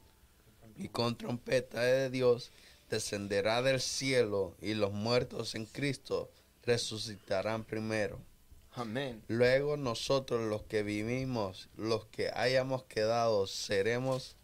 [0.75, 2.51] y con trompeta de Dios,
[2.89, 6.31] descenderá del cielo y los muertos en Cristo
[6.63, 8.19] resucitarán primero.
[8.71, 9.21] Amén.
[9.27, 14.36] Luego nosotros los que vivimos, los que hayamos quedado, seremos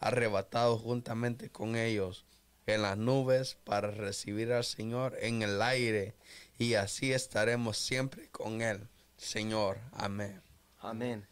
[0.00, 2.24] arrebatados juntamente con ellos
[2.66, 6.14] en las nubes para recibir al Señor en el aire
[6.58, 8.86] y así estaremos siempre con Él.
[9.16, 10.40] Señor, amén.
[10.78, 11.26] Amén.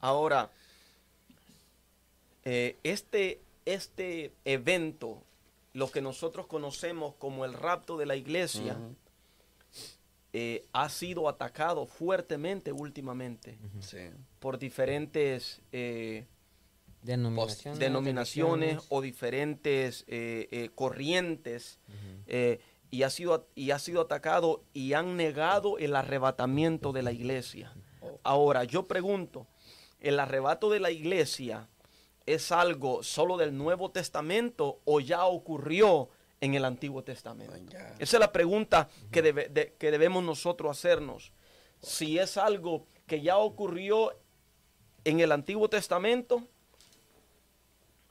[0.00, 0.50] Ahora,
[2.44, 5.22] eh, este, este evento,
[5.72, 8.76] lo que nosotros conocemos como el rapto de la iglesia,
[10.34, 13.98] eh, ha sido atacado fuertemente últimamente Sí.
[14.40, 16.24] por diferentes eh,
[17.02, 17.78] Denominaciones.
[17.80, 21.80] denominaciones o diferentes eh, eh, corrientes
[22.26, 27.12] eh, y, ha sido, y ha sido atacado y han negado el arrebatamiento de la
[27.12, 27.72] iglesia.
[28.22, 29.46] Ahora, yo pregunto,
[30.00, 31.68] ¿el arrebato de la iglesia
[32.26, 36.08] es algo solo del Nuevo Testamento o ya ocurrió
[36.40, 37.52] en el Antiguo Testamento?
[37.98, 41.32] Esa es la pregunta que, debe- de- que debemos nosotros hacernos.
[41.80, 44.12] Si es algo que ya ocurrió
[45.04, 46.46] en el Antiguo Testamento,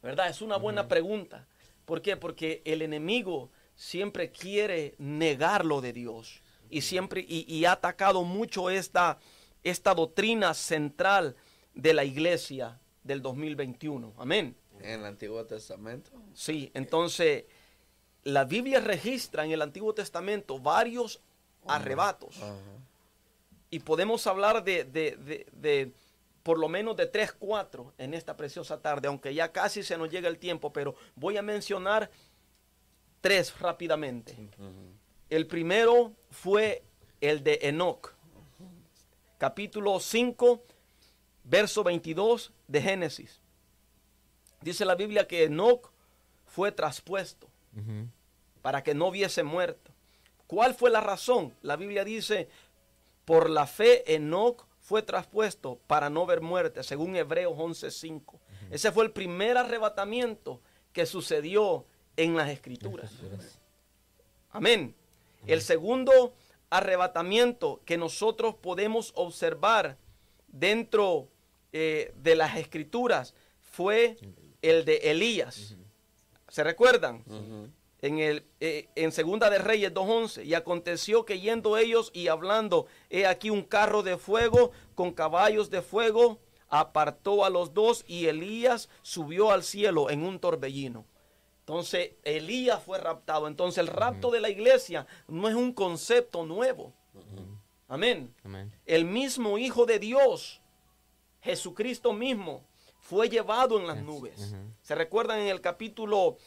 [0.02, 0.30] ¿verdad?
[0.30, 1.48] Es una buena pregunta.
[1.86, 2.18] ¿Por qué?
[2.18, 8.24] Porque el enemigo siempre quiere negar lo de Dios y siempre y, y ha atacado
[8.24, 9.18] mucho esta,
[9.64, 11.36] esta doctrina central
[11.74, 14.14] de la iglesia del 2021.
[14.18, 14.56] Amén.
[14.80, 16.12] En el Antiguo Testamento.
[16.34, 17.46] Sí, entonces
[18.24, 21.20] la Biblia registra en el Antiguo Testamento varios
[21.68, 22.38] arrebatos
[23.70, 25.92] y podemos hablar de- de- de
[26.44, 30.10] por lo menos de tres, cuatro en esta preciosa tarde, aunque ya casi se nos
[30.10, 32.10] llega el tiempo, pero voy a mencionar
[33.22, 34.36] tres rápidamente.
[35.30, 36.84] El primero fue
[37.22, 38.14] el de Enoch,
[39.38, 40.64] capítulo 5,
[41.44, 43.42] verso 22 de Génesis.
[44.62, 45.92] Dice la Biblia que Enoch
[46.46, 47.48] fue traspuesto
[48.62, 49.92] para que no hubiese muerto.
[50.48, 51.56] ¿Cuál fue la razón?
[51.62, 52.50] La Biblia dice,
[53.26, 58.42] por la fe Enoch fue traspuesto para no ver muerte, según Hebreos 11:5.
[58.70, 60.60] Ese fue el primer arrebatamiento
[60.92, 61.86] que sucedió
[62.18, 63.10] en las escrituras.
[64.50, 64.94] Amén.
[65.48, 66.34] El segundo
[66.70, 69.96] arrebatamiento que nosotros podemos observar
[70.50, 71.30] dentro
[71.72, 74.18] eh, de las escrituras fue
[74.62, 75.78] el de Elías.
[76.50, 77.24] ¿Se recuerdan?
[78.02, 82.88] En, el, eh, en Segunda de Reyes 2.11, y aconteció que yendo ellos y hablando,
[83.10, 88.26] he aquí un carro de fuego con caballos de fuego, apartó a los dos y
[88.26, 91.06] Elías subió al cielo en un torbellino.
[91.60, 93.48] Entonces Elías fue raptado.
[93.48, 96.94] Entonces el rapto de la iglesia no es un concepto nuevo.
[97.88, 98.34] Amén.
[98.44, 98.74] Amén.
[98.86, 100.62] El mismo Hijo de Dios,
[101.42, 102.66] Jesucristo mismo,
[103.00, 104.56] fue llevado en las nubes.
[104.82, 106.38] Se recuerdan en el capítulo,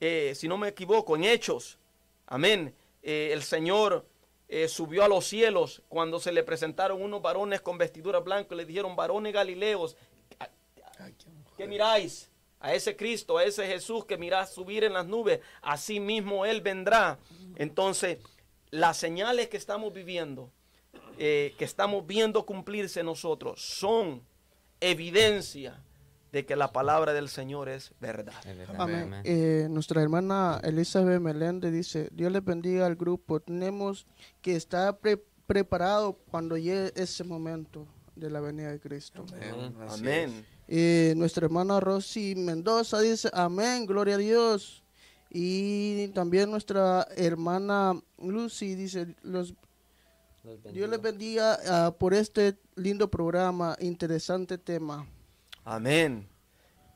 [0.00, 1.78] eh, si no me equivoco, en Hechos.
[2.26, 2.74] Amén.
[3.02, 4.06] Eh, el Señor
[4.48, 8.56] eh, subió a los cielos cuando se le presentaron unos varones con vestiduras blancas y
[8.56, 9.96] le dijeron, varones galileos,
[11.56, 12.30] ¿qué miráis?
[12.60, 16.62] A ese Cristo, a ese Jesús que mirás subir en las nubes, así mismo Él
[16.62, 17.18] vendrá.
[17.56, 18.18] Entonces,
[18.70, 20.50] las señales que estamos viviendo,
[21.18, 24.22] eh, que estamos viendo cumplirse nosotros, son
[24.80, 25.82] evidencia
[26.32, 28.34] de que la palabra del Señor es verdad.
[28.78, 29.22] Amén.
[29.24, 33.40] Eh, nuestra hermana Elizabeth Meléndez dice, Dios le bendiga al grupo.
[33.40, 34.06] Tenemos
[34.42, 34.98] que estar
[35.46, 39.24] preparado cuando llegue ese momento de la venida de Cristo.
[39.88, 40.44] Amén.
[40.68, 44.82] Eh, nuestra hermana Rosy Mendoza dice, amén, gloria a Dios.
[45.30, 49.54] Y también nuestra hermana Lucy dice, los,
[50.72, 55.06] Dios les bendiga ah, por este lindo programa, interesante tema.
[55.68, 56.28] Amén.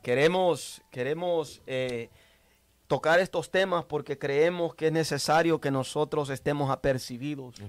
[0.01, 2.09] Queremos, queremos eh,
[2.87, 7.61] tocar estos temas porque creemos que es necesario que nosotros estemos apercibidos,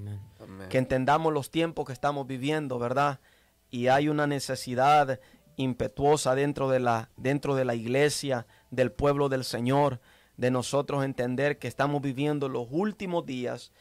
[0.71, 3.19] que entendamos los tiempos que estamos viviendo, ¿verdad?
[3.69, 5.19] Y hay una necesidad
[5.57, 10.01] impetuosa dentro de la, dentro de la iglesia, del pueblo del Señor,
[10.37, 13.73] de nosotros entender que estamos viviendo los últimos días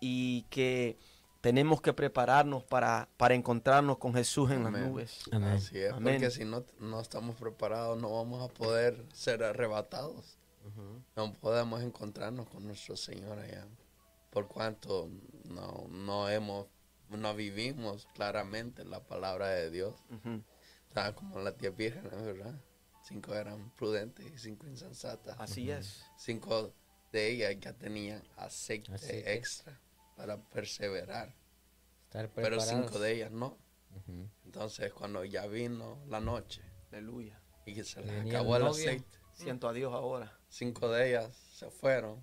[0.00, 0.98] y que
[1.40, 5.22] tenemos que prepararnos para, para encontrarnos con Jesús en las nubes.
[5.32, 10.36] Así es, porque si no, no estamos preparados no vamos a poder ser arrebatados.
[11.16, 13.66] No podemos encontrarnos con nuestro Señor allá.
[14.30, 15.10] Por cuanto
[15.44, 16.68] no, no hemos,
[17.08, 19.94] no vivimos claramente la palabra de Dios.
[21.16, 22.54] como las diez vírgenes, ¿verdad?
[23.02, 25.36] Cinco eran prudentes y cinco insensatas.
[25.40, 26.04] Así es.
[26.16, 26.72] Cinco
[27.10, 29.34] de ellas ya tenían aceite.
[29.34, 29.80] extra
[30.20, 31.34] para perseverar.
[32.34, 33.56] Pero cinco de ellas no.
[34.44, 39.18] Entonces cuando ya vino la noche, aleluya, y que se les acabó el aceite.
[39.32, 40.38] Siento a Dios ahora.
[40.50, 42.22] Cinco de ellas se fueron.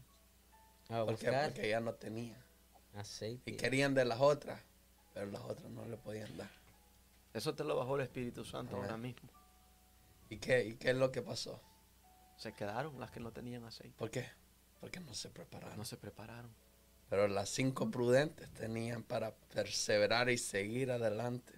[0.87, 2.39] porque, porque ya no tenían
[2.93, 3.49] aceite.
[3.49, 4.61] Y querían de las otras,
[5.15, 6.51] pero las otras no le podían dar.
[7.33, 9.29] Eso te lo bajó el Espíritu Santo ahora mismo.
[10.29, 11.63] ¿Y qué, ¿Y qué es lo que pasó?
[12.35, 13.97] Se quedaron las que no tenían aceite.
[13.97, 14.29] ¿Por qué?
[14.79, 15.77] Porque no se prepararon.
[15.77, 16.53] No se prepararon.
[17.09, 21.53] Pero las cinco prudentes tenían para perseverar y seguir adelante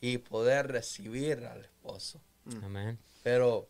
[0.00, 2.20] y poder recibir al esposo.
[2.44, 2.64] Mm.
[2.64, 2.98] Amén.
[3.22, 3.68] Pero,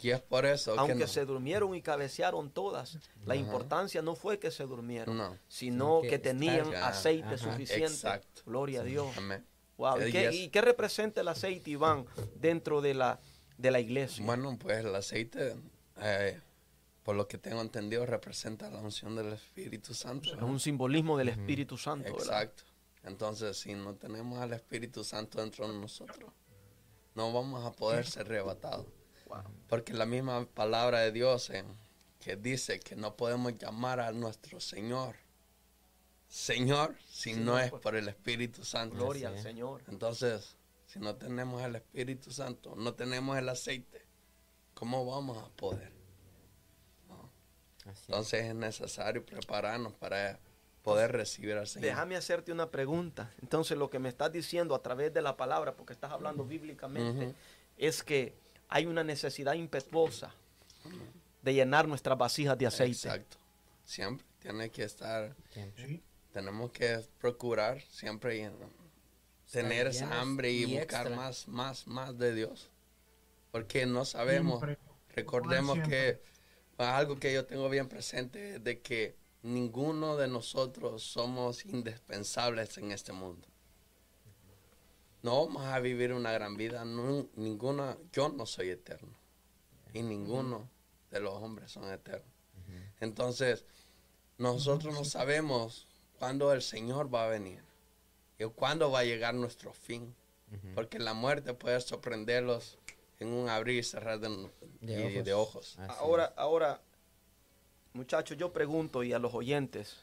[0.00, 4.38] y es por eso Aunque que se durmieron y cabecearon todas, la importancia no fue
[4.38, 7.92] que se durmieron, sino que, tenían aceite suficiente.
[7.92, 8.42] Exacto.
[8.46, 9.16] Gloria a Dios.
[9.16, 9.44] Amén.
[9.76, 10.06] Wow.
[10.06, 12.04] ¿Y, qué, representa el aceite, Iván,
[12.34, 13.18] dentro de la,
[13.56, 14.24] de la iglesia?
[14.24, 15.56] Bueno, pues el aceite...
[16.02, 16.38] Eh,
[17.02, 20.34] por lo que tengo entendido, representa la unción del Espíritu Santo.
[20.34, 22.08] Es un simbolismo del Espíritu Santo.
[22.08, 22.64] Exacto.
[23.04, 26.30] Entonces, si no tenemos al Espíritu Santo dentro de nosotros,
[27.14, 28.86] no vamos a poder ser arrebatados.
[29.68, 31.50] Porque la misma palabra de Dios
[32.18, 35.16] que dice que no podemos llamar a nuestro Señor
[36.30, 38.94] Señor si no es por el Espíritu Santo.
[38.94, 39.82] Gloria al Señor.
[39.88, 44.06] Entonces, si no tenemos el Espíritu Santo, no tenemos el aceite,
[44.72, 45.92] ¿cómo vamos a poder?
[47.86, 50.38] Entonces es necesario prepararnos para
[50.82, 51.90] poder recibir al Señor.
[51.90, 53.32] Déjame hacerte una pregunta.
[53.42, 57.34] Entonces lo que me estás diciendo a través de la palabra, porque estás hablando bíblicamente,
[57.76, 58.34] es que
[58.68, 60.32] hay una necesidad impetuosa
[61.42, 63.08] de llenar nuestras vasijas de aceite.
[63.08, 63.36] Exacto.
[63.84, 65.34] Siempre tiene que estar,
[66.32, 68.50] tenemos que procurar siempre
[69.50, 72.70] tener esa hambre y, buscar más, más, más de Dios.
[73.50, 74.62] Porque no sabemos,
[75.14, 76.20] recordemos que
[76.88, 82.92] algo que yo tengo bien presente es de que ninguno de nosotros somos indispensables en
[82.92, 83.46] este mundo.
[85.22, 89.14] No vamos a vivir una gran vida, ninguna, yo no soy eterno
[89.92, 90.68] y ninguno
[91.10, 92.28] de los hombres son eternos.
[93.00, 93.64] Entonces,
[94.38, 95.86] nosotros no sabemos
[96.18, 97.62] cuándo el Señor va a venir
[98.38, 100.14] y cuándo va a llegar nuestro fin,
[100.74, 102.78] porque la muerte puede sorprenderlos
[103.20, 105.78] en un abrir y cerrar de, ojos.
[106.00, 106.80] Ahora, ahora,
[107.92, 110.02] muchachos, yo pregunto y a los oyentes,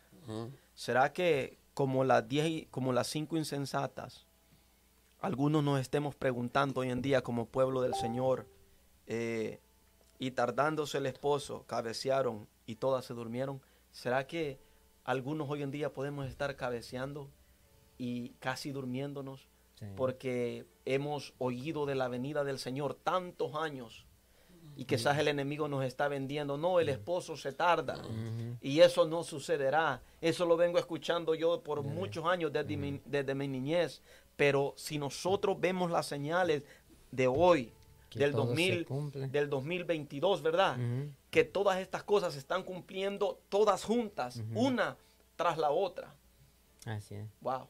[0.76, 4.26] ¿será que como las diez, como las cinco insensatas,
[5.20, 8.48] algunos nos estemos preguntando hoy en día como pueblo del Señor,
[9.08, 9.60] eh,
[10.20, 13.62] y tardándose el esposo, cabecearon y todas se durmieron?
[13.92, 14.60] ¿Será que
[15.04, 17.32] algunos hoy en día podemos estar cabeceando
[17.98, 19.48] y casi durmiéndonos?
[19.96, 24.08] Porque hemos oído de la venida del Señor tantos años
[24.78, 28.00] y quizás el enemigo nos está vendiendo, no, el esposo se tarda
[28.62, 30.02] y eso no sucederá.
[30.22, 34.02] Eso lo vengo escuchando yo por muchos años desde, mi, desde mi niñez,
[34.36, 36.62] pero si nosotros vemos las señales
[37.12, 37.74] de hoy,
[38.14, 38.88] del, 2000,
[39.32, 40.78] del 2022, ¿verdad?
[41.32, 44.96] Que todas estas cosas se están cumpliendo todas juntas, una
[45.36, 46.14] tras la otra.
[46.86, 47.28] Así es.
[47.42, 47.68] Wow.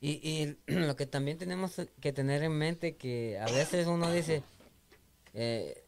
[0.00, 4.42] Y, y lo que también tenemos que tener en mente que a veces uno dice,
[5.34, 5.82] eh,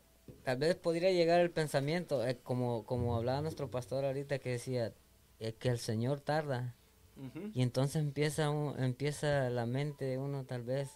[0.45, 4.93] tal vez podría llegar el pensamiento, eh, como, como hablaba nuestro pastor ahorita que decía,
[5.39, 6.75] eh, que el Señor tarda.
[7.55, 10.89] Y entonces empieza, un- empieza la mente de uno tal vez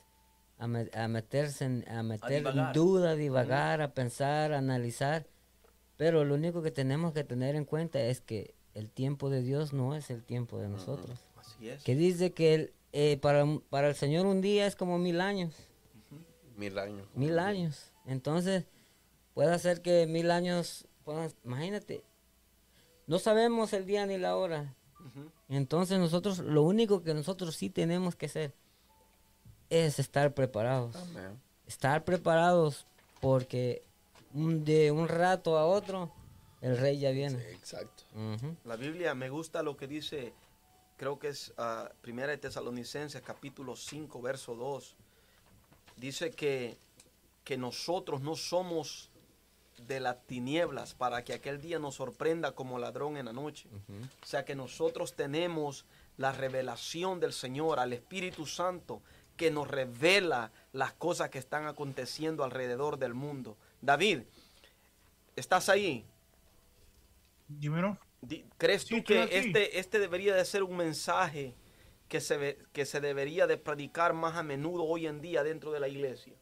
[0.58, 2.74] a, me- a meterse en, a meter en divagar.
[2.74, 5.26] duda, a divagar, a pensar, a analizar.
[5.98, 9.72] Pero lo único que tenemos que tener en cuenta es que el tiempo de Dios
[9.74, 11.20] no es el tiempo de nosotros.
[11.36, 11.82] Así es.
[11.84, 15.53] Que dice que el, eh, para, para el Señor un día es como mil años.
[16.57, 17.09] Mil años.
[17.14, 17.90] Mil años.
[18.07, 18.66] Entonces,
[19.34, 22.05] puede ser que mil años, puedan- imagínate,
[23.09, 24.76] no sabemos el día ni la hora.
[25.49, 28.55] Entonces nosotros, lo único que nosotros sí tenemos que hacer
[29.68, 30.95] es estar preparados.
[30.97, 31.38] Amén.
[31.66, 32.86] Estar preparados
[33.20, 33.82] porque
[34.32, 36.11] de un rato a otro
[36.62, 37.38] el rey ya viene.
[37.38, 38.05] Sí, exacto.
[38.64, 40.32] La Biblia me gusta lo que dice,
[41.05, 44.96] creo que es ah, Primera de Tesalonicenses capítulo 5, verso 2.
[45.96, 46.78] Dice que,
[47.44, 49.11] que nosotros no somos
[49.86, 53.68] de las tinieblas para que aquel día nos sorprenda como ladrón en la noche.
[54.22, 55.84] O sea que nosotros tenemos
[56.16, 59.02] la revelación del Señor al Espíritu Santo
[59.36, 63.59] que nos revela las cosas que están aconteciendo alrededor del mundo.
[63.82, 64.22] David,
[65.36, 66.07] ¿estás ahí?
[67.46, 67.98] Dímelo.
[68.59, 71.55] ¿Crees Sí, tú que este, este debería de ser un mensaje
[72.09, 75.81] que se, que se debería de predicar más a menudo hoy en día dentro de
[75.81, 76.35] la iglesia?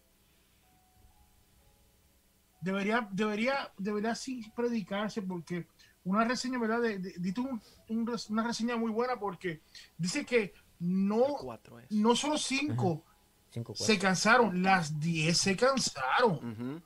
[2.60, 5.66] Debería, debería, debería sí predicarse porque
[6.04, 6.80] una reseña, ¿verdad?
[6.80, 9.62] De, de- un- un una reseña muy buena porque
[9.98, 11.36] dice que no,
[11.90, 13.04] no solo cinco
[13.74, 16.82] se cansaron, las diez se cansaron.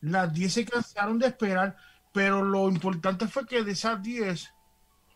[0.00, 1.76] Las 10 se cansaron de esperar,
[2.12, 4.52] pero lo importante fue que de esas 10,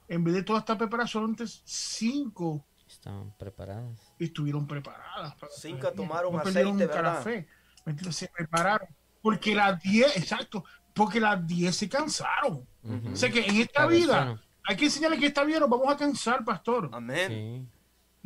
[0.08, 4.12] en vez de toda esta preparación, solamente 5 Estaban preparadas.
[4.18, 5.34] estuvieron preparadas.
[5.58, 7.22] Cinco tomaron No aceite, ¿verdad?
[7.22, 7.48] fe,
[7.84, 8.16] ¿me entiendes?
[8.16, 8.88] Se prepararon.
[9.22, 12.66] Porque las 10, exacto, porque las 10 se cansaron.
[12.82, 13.12] Ujú.
[13.12, 15.96] O sea que en esta vida hay que enseñarle que esta vida nos vamos a
[15.96, 16.90] cansar, pastor.
[16.92, 17.28] Amén.
[17.28, 17.68] Sí.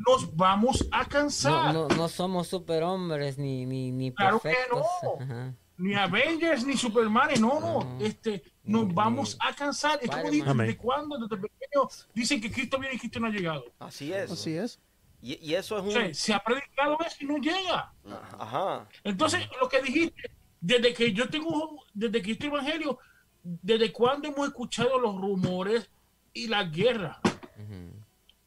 [0.06, 1.72] Nos vamos a cansar.
[1.72, 4.82] no, no somos superhombres ni, ni, ni Claro que perfectos.
[5.02, 5.24] no.
[5.24, 5.54] Ajá.
[5.78, 7.84] Ni Avengers, ni Superman, no, no.
[7.84, 8.04] No.
[8.04, 9.98] Este, nos vamos a cansar.
[10.02, 10.66] Es como dicen, Amén.
[10.66, 11.16] ¿desde cuándo?
[11.18, 13.64] Desde pequeño dicen que Cristo viene y Cristo no ha llegado.
[13.78, 14.30] Así es.
[14.30, 14.80] Así es.
[15.22, 15.92] Y, y eso es O un...
[15.92, 17.92] sea, se ha predicado eso y no llega.
[18.38, 18.88] Ajá.
[19.04, 22.98] Entonces, lo que dijiste, desde que yo tengo, desde que este evangelio,
[23.42, 25.88] ¿desde cuándo hemos escuchado los rumores
[26.32, 27.20] y la guerra?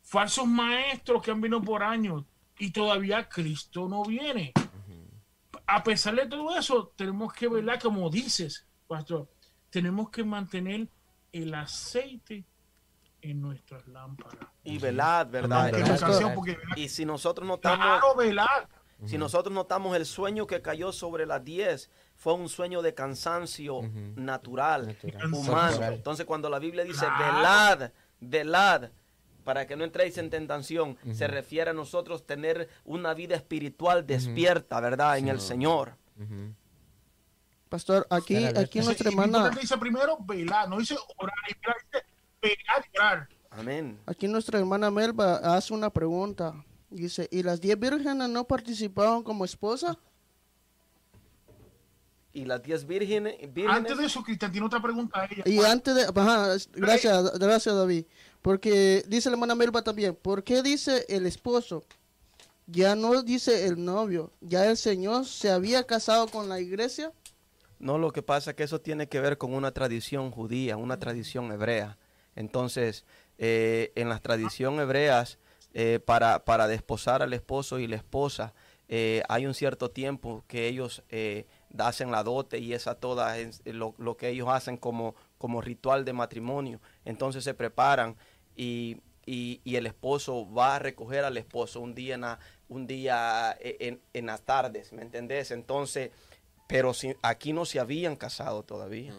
[0.01, 2.25] Falsos maestros que han venido por años
[2.59, 4.51] y todavía Cristo no viene.
[5.73, 9.27] A pesar de todo eso, tenemos que verla como dices, pastor.
[9.69, 10.89] Tenemos que mantener
[11.31, 12.45] el aceite
[13.21, 14.47] en nuestras lámparas.
[14.63, 15.71] Y velad, ¿verdad?
[16.35, 17.77] Porque Y si nosotros notamos...
[17.85, 18.67] claro, velar.
[19.05, 23.81] Si nosotros notamos el sueño que cayó sobre las 10, fue un sueño de cansancio
[24.15, 25.33] natural, Natural.
[25.33, 25.83] humano.
[25.85, 27.37] Entonces cuando la Biblia dice, Claro.
[27.37, 28.89] velad, velad,
[29.43, 34.79] para que no entréis en tentación, se refiere a nosotros tener una vida espiritual despierta,
[34.79, 35.17] ¿verdad?
[35.17, 35.95] En el Señor.
[36.17, 36.53] Ujú.
[37.69, 42.05] Pastor, aquí, aquí Dice- nuestra hermana, dice primero velar, no dice orar y velar, dice
[42.41, 43.29] velar y orar.
[43.51, 43.99] Amén.
[44.05, 46.53] aquí nuestra hermana Melba hace una pregunta.
[46.89, 49.97] Dice, ¿y las diez vírgenes no participaron como esposa?
[52.33, 55.43] Y las 10 vírgenes, vírgenes Antes de eso, Cristian tiene otra pregunta a ella.
[55.45, 58.05] Y antes de, ajá, gracias, gracias David,
[58.41, 61.83] porque dice la hermana Melba también, ¿por qué dice el esposo?
[62.67, 67.11] Ya no dice el novio, ya el Señor se había casado con la iglesia.
[67.79, 70.99] No, lo que pasa es que eso tiene que ver con una tradición judía, una
[70.99, 71.97] tradición hebrea.
[72.35, 73.05] Entonces,
[73.37, 75.39] eh, en las tradición hebreas,
[75.73, 78.53] eh, para, para desposar al esposo y la esposa,
[78.93, 81.45] eh, hay un cierto tiempo que ellos eh,
[81.77, 86.03] hacen la dote y esa toda es lo, lo que ellos hacen como, como ritual
[86.03, 86.81] de matrimonio.
[87.05, 88.17] Entonces se preparan
[88.55, 92.39] y, y- y el esposo va a recoger al esposo un día en, la-
[92.69, 95.51] un día eh, en, en las tardes, ¿me entendés?
[95.51, 96.11] Entonces,
[96.67, 99.13] pero si, aquí no se habían casado todavía.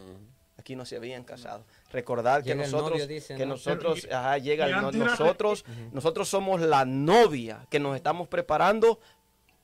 [0.57, 1.65] Aquí no se habían casado.
[1.91, 3.53] Recordar que Llega nosotros, novio, dice, que ¿no?
[3.55, 8.99] nosotros, Pero, ajá, llega el no- nosotros, nosotros somos la novia que nos estamos preparando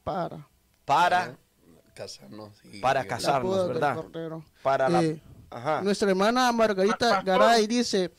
[0.03, 0.47] Para
[0.85, 1.37] para,
[1.93, 2.51] Casarnos.
[2.65, 3.95] y- para casarnos, ¿verdad?
[4.63, 5.81] Para la, Eh, ajá.
[5.81, 7.23] Nuestra hermana Margarita Pastor.
[7.25, 8.11] Garay dice,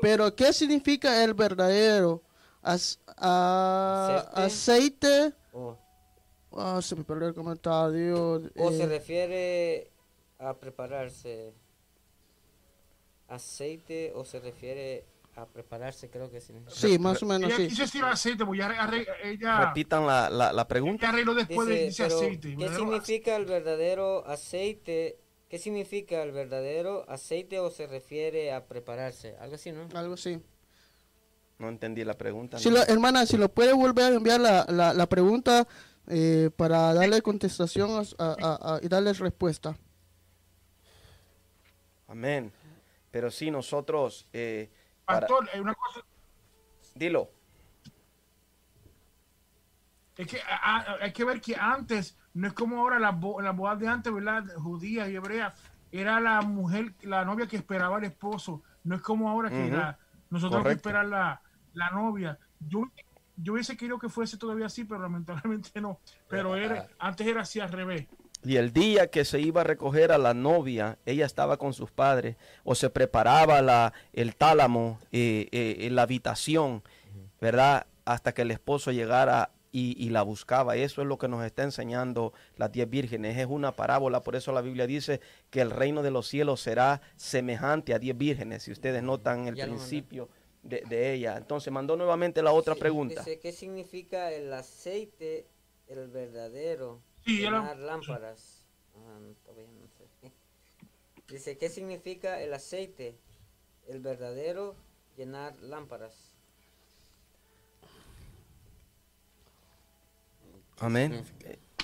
[0.00, 2.22] pero ¿qué significa el verdadero
[2.62, 5.32] As- a- aceite?
[5.52, 5.76] O,
[6.56, 8.32] Ah, se me perdió el comentario.
[8.56, 9.90] o eh, se refiere
[10.38, 11.52] a prepararse
[13.28, 15.04] aceite o se refiere
[15.36, 16.52] a prepararse, creo que sí.
[16.68, 17.68] Sí, más o menos, Ella sí.
[17.68, 18.62] quiso decir aceite, porque
[19.24, 21.08] ella, Repitan la, la, la ella pregunta.
[21.10, 22.56] arregló después de Dice, dice pero, aceite.
[22.56, 25.20] ¿Qué significa el verdadero aceite?
[25.48, 29.36] ¿Qué significa el verdadero aceite o se refiere a prepararse?
[29.40, 29.88] Algo así, ¿no?
[29.94, 30.42] Algo así.
[31.58, 32.58] No entendí la pregunta.
[32.58, 32.76] Si ¿no?
[32.76, 35.66] lo- hermana, si lo puede volver a enviar la, la, la pregunta
[36.06, 39.76] eh, para darle contestación a- a- a- y darle respuesta.
[42.06, 42.52] Amén.
[43.10, 44.26] Pero sí, nosotros...
[44.32, 44.70] eh,
[45.04, 46.00] para- Pastor, hay una cosa,
[46.94, 47.30] Dilo.
[50.16, 53.40] es que a- a- hay que ver que antes, no es como ahora las bo-
[53.40, 54.44] las bodas de antes, ¿verdad?
[54.56, 55.54] Judías y hebreas,
[55.90, 58.62] era la mujer, la novia que esperaba al esposo.
[58.84, 59.98] No es como ahora que la-
[60.30, 61.40] nosotros que esperar la,
[61.74, 62.38] la novia.
[62.60, 62.82] Yo,
[63.36, 65.98] yo hubiese querido que fuese todavía así, pero lamentablemente no.
[66.28, 68.06] Pero era, antes era así al revés.
[68.44, 71.90] Y el día que se iba a recoger a la novia, ella estaba con sus
[71.90, 76.84] padres o se preparaba la, el tálamo eh, eh, la habitación,
[77.40, 77.86] ¿verdad?
[78.04, 80.76] Hasta que el esposo llegara y, y la buscaba.
[80.76, 83.38] Eso es lo que nos está enseñando las diez vírgenes.
[83.38, 85.20] Es una parábola, por eso la Biblia dice
[85.50, 88.62] que el reino de los cielos será semejante a diez vírgenes.
[88.64, 90.28] Si ustedes notan el Ya principio
[90.62, 91.36] de, de ella.
[91.36, 93.20] Entonces mandó nuevamente la otra Sí, pregunta.
[93.22, 95.46] Dice, ¿qué significa el aceite,
[95.86, 97.00] el verdadero?
[97.24, 98.64] Sí, ya lo- llenar lámparas.
[98.94, 100.04] Ah, no, todavía no sé.
[101.28, 103.18] Dice, ¿qué significa el aceite,
[103.86, 104.74] el verdadero,
[105.16, 106.27] llenar lámparas?
[110.80, 111.22] Amén.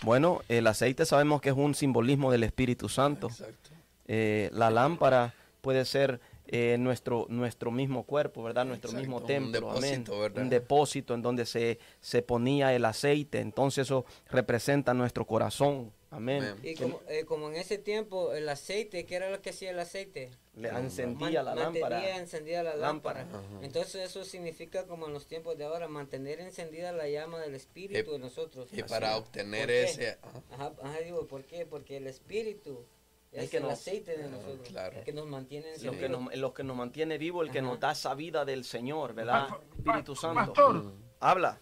[0.03, 3.28] Bueno, el aceite sabemos que es un simbolismo del Espíritu Santo.
[3.28, 3.70] Exacto.
[4.07, 8.66] Eh, la lámpara puede ser eh, nuestro, nuestro mismo cuerpo, ¿verdad?
[8.66, 9.70] Nuestro Exacto, mismo un templo.
[9.70, 9.82] amén.
[9.82, 10.42] depósito, ¿verdad?
[10.42, 13.40] Un depósito en donde se, se ponía el aceite.
[13.40, 15.90] Entonces eso representa nuestro corazón.
[16.15, 16.43] Amén.
[16.45, 16.61] Amén.
[16.62, 19.79] Y como, eh, como en ese tiempo, el aceite, ¿qué era lo que hacía el
[19.81, 20.31] aceite?
[20.55, 21.97] Le encendía Man- la lámpara.
[21.97, 23.25] Mantenía encendida la lámpara.
[23.25, 23.45] Lámpara.
[23.62, 28.12] Entonces eso significa como en los tiempos de ahora, mantener encendida la llama del espíritu
[28.12, 28.69] Y- en nosotros.
[28.73, 30.19] Y para obtener ese...
[30.23, 31.67] ajá, Ajá, ajá, digo, ¿por qué?
[31.67, 32.85] Porque el espíritu
[33.33, 35.03] Es que el nos- aceite de nosotros, claro.
[35.05, 37.67] que nos mantiene Lo que, nos, lo que nos mantiene vivo, el que Ajá.
[37.69, 39.49] nos da esa vida del Señor, ¿verdad?
[39.77, 40.53] Espíritu Santo.
[40.53, 41.59] Pastor, Habla.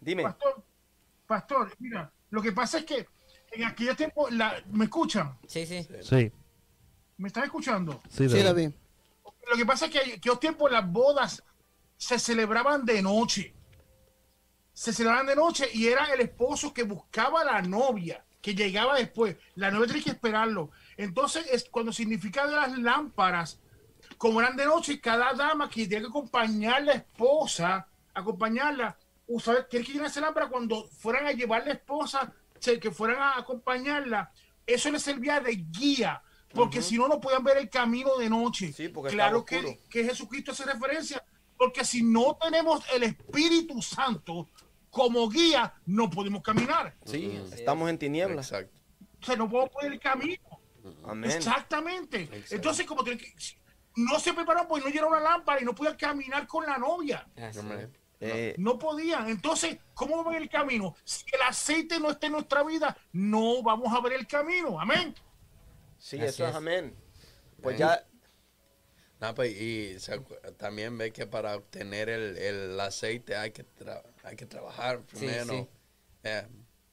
[0.00, 0.22] Dime.
[0.24, 0.62] pastor,
[1.26, 3.06] pastor, mira, lo que pasa es que
[3.52, 5.38] en aquellos tiempos, la, ¿me escuchan?
[5.46, 5.86] Sí, sí.
[6.00, 6.32] Sí,
[7.18, 8.00] ¿Me están escuchando?
[8.08, 8.44] sí, Sí, David.
[8.44, 8.70] David.
[9.50, 11.42] Lo que pasa es que en aquellos tiempos las bodas
[11.98, 13.54] se celebraban de noche.
[14.72, 18.96] Se celebraban de noche y era el esposo que buscaba a la novia, que llegaba
[18.96, 19.36] después.
[19.56, 20.70] La novia tenía que esperarlo.
[20.96, 23.60] Entonces, es cuando significa de las lámparas,
[24.16, 28.96] como eran de noche, cada dama que tenía que acompañar a la esposa, acompañarla,
[29.70, 32.32] tiene que llenarse lámpara cuando fueran a llevar la esposa,
[32.80, 34.30] que fueran a acompañarla.
[34.66, 36.22] Eso les servía de guía,
[36.54, 38.72] porque si no, no podían ver el camino de noche.
[38.72, 41.24] Sí, porque claro que, que Jesucristo hace referencia,
[41.56, 44.48] porque si no tenemos el Espíritu Santo
[44.90, 46.94] como guía, no podemos caminar.
[47.04, 47.92] Sí, Así estamos es.
[47.94, 48.50] en tinieblas.
[48.50, 48.78] Exacto.
[49.20, 50.42] O sea, no podemos poner el camino.
[51.04, 51.30] Amén.
[51.30, 52.22] Exactamente.
[52.22, 52.54] Exacto.
[52.56, 53.32] Entonces, como tienen que-
[53.96, 57.26] no se prepararon, pues no llegaron la lámpara y no podían caminar con la novia.
[57.36, 57.60] Así.
[58.24, 59.28] Eh, No podían.
[59.28, 60.94] Entonces, ¿cómo ver el camino?
[61.04, 64.80] Si el aceite no está en nuestra vida, no vamos a ver el camino.
[64.80, 65.14] Amén.
[65.98, 66.56] sí, Así eso es es.
[66.56, 66.94] amén.
[67.60, 67.78] Pues Amén.
[67.80, 68.06] ya,
[69.20, 70.18] No, pues, y se
[70.58, 75.52] también ve que para obtener el, el aceite hay que, tra- hay que trabajar primero.
[75.54, 75.68] sí.
[76.24, 76.46] Eh,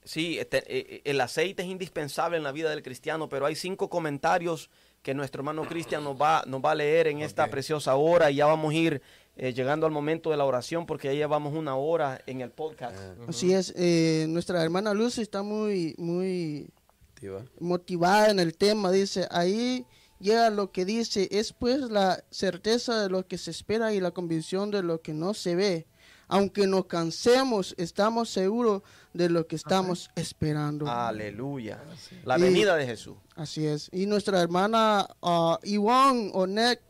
[0.03, 3.89] Sí, este, eh, el aceite es indispensable en la vida del cristiano, pero hay cinco
[3.89, 4.69] comentarios
[5.03, 8.35] que nuestro hermano Cristian nos va, nos va a leer en esta preciosa hora y
[8.37, 9.01] ya vamos a ir
[9.41, 12.95] eh, llegando al momento de la oración porque ya llevamos una hora en el podcast.
[13.27, 13.73] Así es.
[13.77, 16.69] eh, nuestra hermana Lucy está muy, muy
[17.13, 17.43] activa.
[17.59, 18.91] motivada en el tema.
[18.91, 19.85] Dice, ahí
[20.19, 24.11] llega lo que dice, es pues la certeza de lo que se espera y la
[24.11, 25.87] convicción de lo que no se ve.
[26.31, 28.83] Aunque nos cansemos, estamos seguros
[29.13, 30.85] de lo que estamos esperando.
[30.87, 31.79] Aleluya.
[32.23, 33.15] La Y- venida de Jesús.
[33.35, 33.89] Así es.
[33.91, 36.81] Y nuestra hermana uh, Ivonne Onek,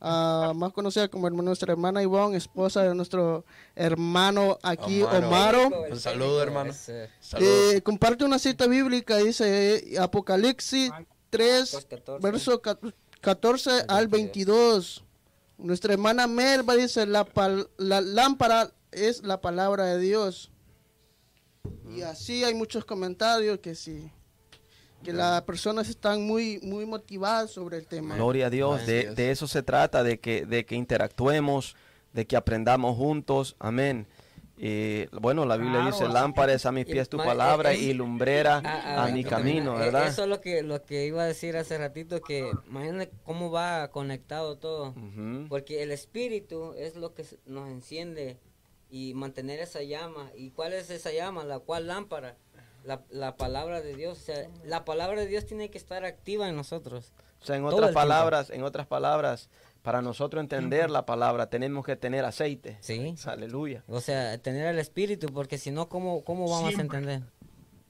[0.00, 3.44] ah, más conocida como nuestra hermana Ivonne, esposa de nuestro
[3.74, 5.70] hermano aquí, Omaro.
[5.92, 6.70] Un saludo, hermano.
[7.74, 10.90] eh, comparte una cita bíblica, dice eh, Apocalipsis
[11.30, 12.22] 3, 14.
[12.30, 12.78] verso ca-
[13.20, 15.02] 14 al 22.
[15.58, 20.50] Nuestra hermana Melba dice, la, pal- la lámpara es la palabra de Dios.
[21.90, 24.10] Y así hay muchos comentarios que sí,
[25.06, 28.16] que las personas están muy, muy motivadas sobre el tema.
[28.16, 28.86] Gloria a Dios.
[28.86, 29.16] De, es.
[29.16, 31.76] de eso se trata, de que, de que interactuemos,
[32.12, 33.54] de que aprendamos juntos.
[33.58, 34.06] Amén.
[34.58, 37.74] Eh, bueno, la Biblia Claro, dice, así lámpara es a mis Y, pies tu palabra
[37.74, 40.08] eh, y eh, lumbrera Ah, a ah, mi camino, ¿verdad?
[40.08, 43.88] Eso es lo que, lo que iba a decir hace ratito, que imagínate cómo va
[43.90, 44.94] conectado todo.
[45.48, 48.38] Porque el espíritu es lo que nos enciende
[48.88, 50.30] y mantener esa llama.
[50.34, 51.44] ¿Y cuál es esa llama?
[51.44, 52.36] ¿La cual lámpara?
[52.86, 54.18] La, la palabra de Dios.
[54.18, 57.12] O sea, la palabra de Dios tiene que estar activa en nosotros.
[57.42, 57.94] O sea, en otras tiempo.
[57.94, 59.50] palabras, en otras palabras,
[59.82, 62.78] para nosotros entender la palabra tenemos que tener aceite.
[62.80, 63.14] Sí.
[63.26, 63.84] Aleluya.
[63.88, 66.96] O sea, tener el espíritu, porque si no, ¿cómo, cómo vamos Siempre.
[66.96, 67.28] a entender?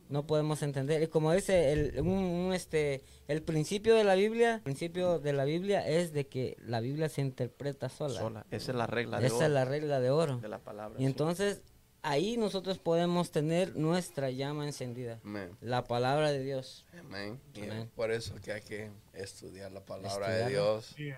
[0.09, 1.03] No podemos entender.
[1.03, 5.33] Y como dice el, un, un, este, el principio de la Biblia, el principio de
[5.33, 8.21] la Biblia es de que la Biblia se interpreta sola.
[8.21, 8.47] Sola.
[8.51, 10.39] Esa es la regla de Esa oro es la regla de oro.
[10.39, 10.95] de la palabra.
[10.99, 11.07] Y sí.
[11.07, 11.63] entonces
[12.09, 15.19] ahí nosotros podemos tener nuestra llama encendida.
[15.61, 16.87] La palabra de Dios.
[16.99, 17.41] Amén.
[17.55, 17.91] Y es Amén.
[17.95, 20.45] por eso que hay que estudiar la palabra Estudiarla.
[20.45, 21.11] de Dios, Sí.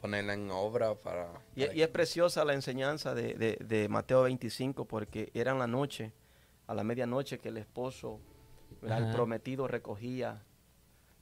[0.00, 1.30] ponerla en obra para...
[1.56, 5.58] Y, para y es preciosa la enseñanza de, de- de Mateo 25 porque era en
[5.58, 6.12] la noche,
[6.66, 8.20] a la medianoche, que el esposo,
[8.82, 8.98] ¿verdad?
[8.98, 9.12] el Ajá.
[9.14, 10.42] prometido, recogía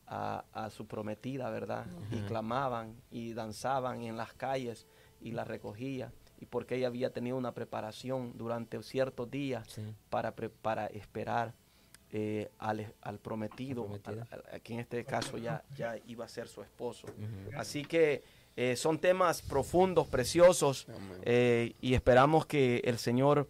[0.06, 1.86] a, a su prometida, ¿verdad?
[2.10, 4.86] Y clamaban y danzaban en las calles
[5.20, 6.12] y la recogía.
[6.42, 9.82] Y porque ella había tenido una preparación durante ciertos días Sí.
[10.10, 11.54] para, pre- para esperar
[12.10, 16.48] eh, al, al prometido, Al al- que en este caso ya, ya iba a ser
[16.48, 17.06] su esposo.
[17.56, 18.24] Así que
[18.56, 20.86] eh, son temas profundos, preciosos,
[21.22, 23.48] eh, y esperamos que el Señor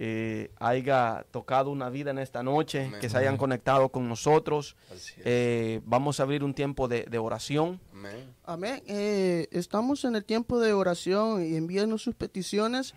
[0.00, 3.00] eh, haya tocado una vida en esta noche, Amén.
[3.00, 4.76] que se hayan conectado con nosotros.
[5.24, 7.80] Eh, vamos a abrir un tiempo de, de oración.
[7.92, 8.32] Amén.
[8.44, 8.82] Amén.
[8.86, 12.94] Eh, estamos en el tiempo de oración y envíenos sus peticiones,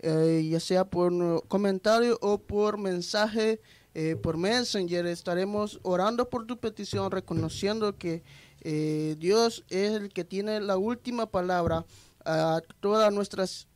[0.00, 3.60] eh, ya sea por comentario o por mensaje
[3.94, 5.06] eh, por Messenger.
[5.06, 8.22] Estaremos orando por tu petición, reconociendo que
[8.60, 11.86] eh, Dios es el que tiene la última palabra
[12.26, 13.66] a todas nuestras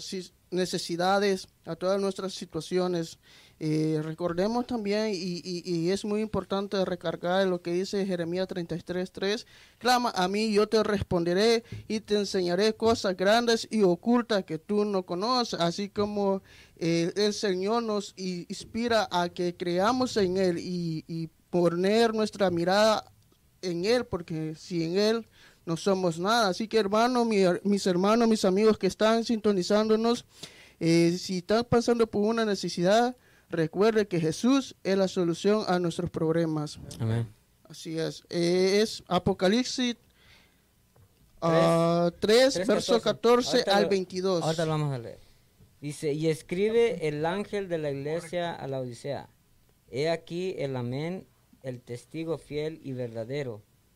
[0.00, 3.18] si- necesidades, a todas nuestras situaciones.
[3.60, 9.46] Eh, recordemos también, y, y- es muy importante recargar lo que dice Jeremías 33.3,
[9.78, 14.84] clama a mí, yo te responderé y te enseñaré cosas grandes y ocultas que tú
[14.84, 16.40] no conoces, así como
[16.76, 23.04] eh, el Señor nos inspira a que creamos en Él y, y poner nuestra mirada
[23.60, 25.26] en Él, porque si en Él
[25.68, 26.48] no somos nada.
[26.48, 30.24] Así que hermano, mi- mis hermanos, mis amigos que están sintonizándonos,
[30.80, 33.14] eh, si están pasando por una necesidad,
[33.50, 36.78] recuerde que Jesús es la solución a nuestros problemas.
[36.98, 37.28] Amén.
[37.68, 38.24] Así es.
[38.30, 39.96] Eh, es Apocalipsis
[41.42, 44.42] ah, 3, Tres, verso 14 Ahorita al lo- 22.
[44.42, 45.18] Ahorita lo vamos a leer.
[45.80, 49.28] Dice, y escribe el ángel de la iglesia a la Odisea.
[49.90, 51.26] He aquí el amén,
[51.62, 53.62] el testigo fiel y verdadero,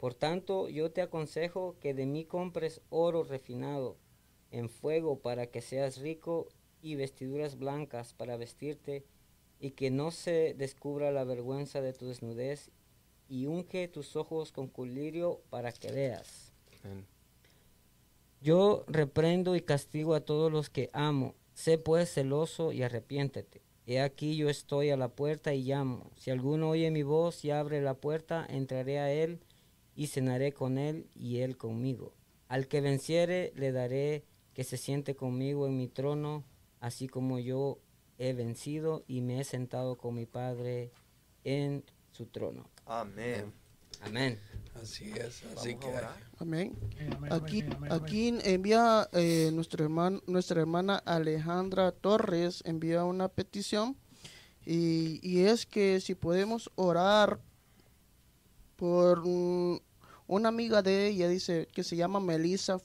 [0.00, 3.98] Por tanto, yo te aconsejo que de mí compres oro refinado
[4.50, 6.48] en fuego para que seas rico
[6.80, 9.04] y vestiduras blancas para vestirte
[9.60, 12.70] y que no se descubra la vergüenza de tu desnudez
[13.28, 16.54] y unge tus ojos con colirio para que veas.
[18.40, 21.34] Yo reprendo y castigo a todos los que amo.
[21.52, 23.60] Sé pues celoso y arrepiéntete.
[23.84, 26.10] He aquí yo estoy a la puerta y llamo.
[26.16, 29.40] Si alguno oye mi voz y abre la puerta, entraré a él
[30.00, 32.14] y cenaré con él y él conmigo.
[32.48, 34.24] Al que venciere le daré
[34.54, 36.42] que se siente conmigo en mi trono,
[36.80, 37.78] así como yo
[38.16, 40.90] he vencido y me he sentado con mi Padre
[41.44, 42.64] en su trono.
[42.86, 43.52] Amén.
[44.00, 44.40] Amén.
[44.80, 45.42] Así es.
[45.54, 46.16] Así que orar.
[46.38, 46.72] Amén.
[47.30, 53.98] Aquí, aquí envía eh, nuestra, hermana, nuestra hermana Alejandra Torres, envía una petición
[54.64, 57.38] y, y es que si podemos orar
[58.76, 59.82] por un-
[60.30, 62.78] una amiga de ella, dice que se llama Melissa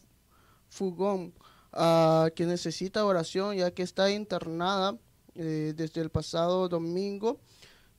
[0.68, 1.32] Fugón,
[1.72, 4.98] ah, que necesita oración ya que está internada
[5.36, 7.40] eh, desde el pasado domingo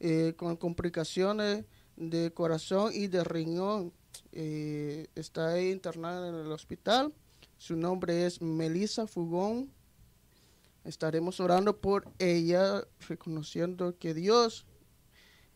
[0.01, 1.65] eh, con complicaciones
[1.95, 3.93] de corazón y de riñón.
[4.33, 7.15] Eh, está internada en el hospital.
[7.57, 9.71] Su nombre es Melissa Fugón.
[10.83, 14.67] Estaremos orando por ella, reconociendo que Dios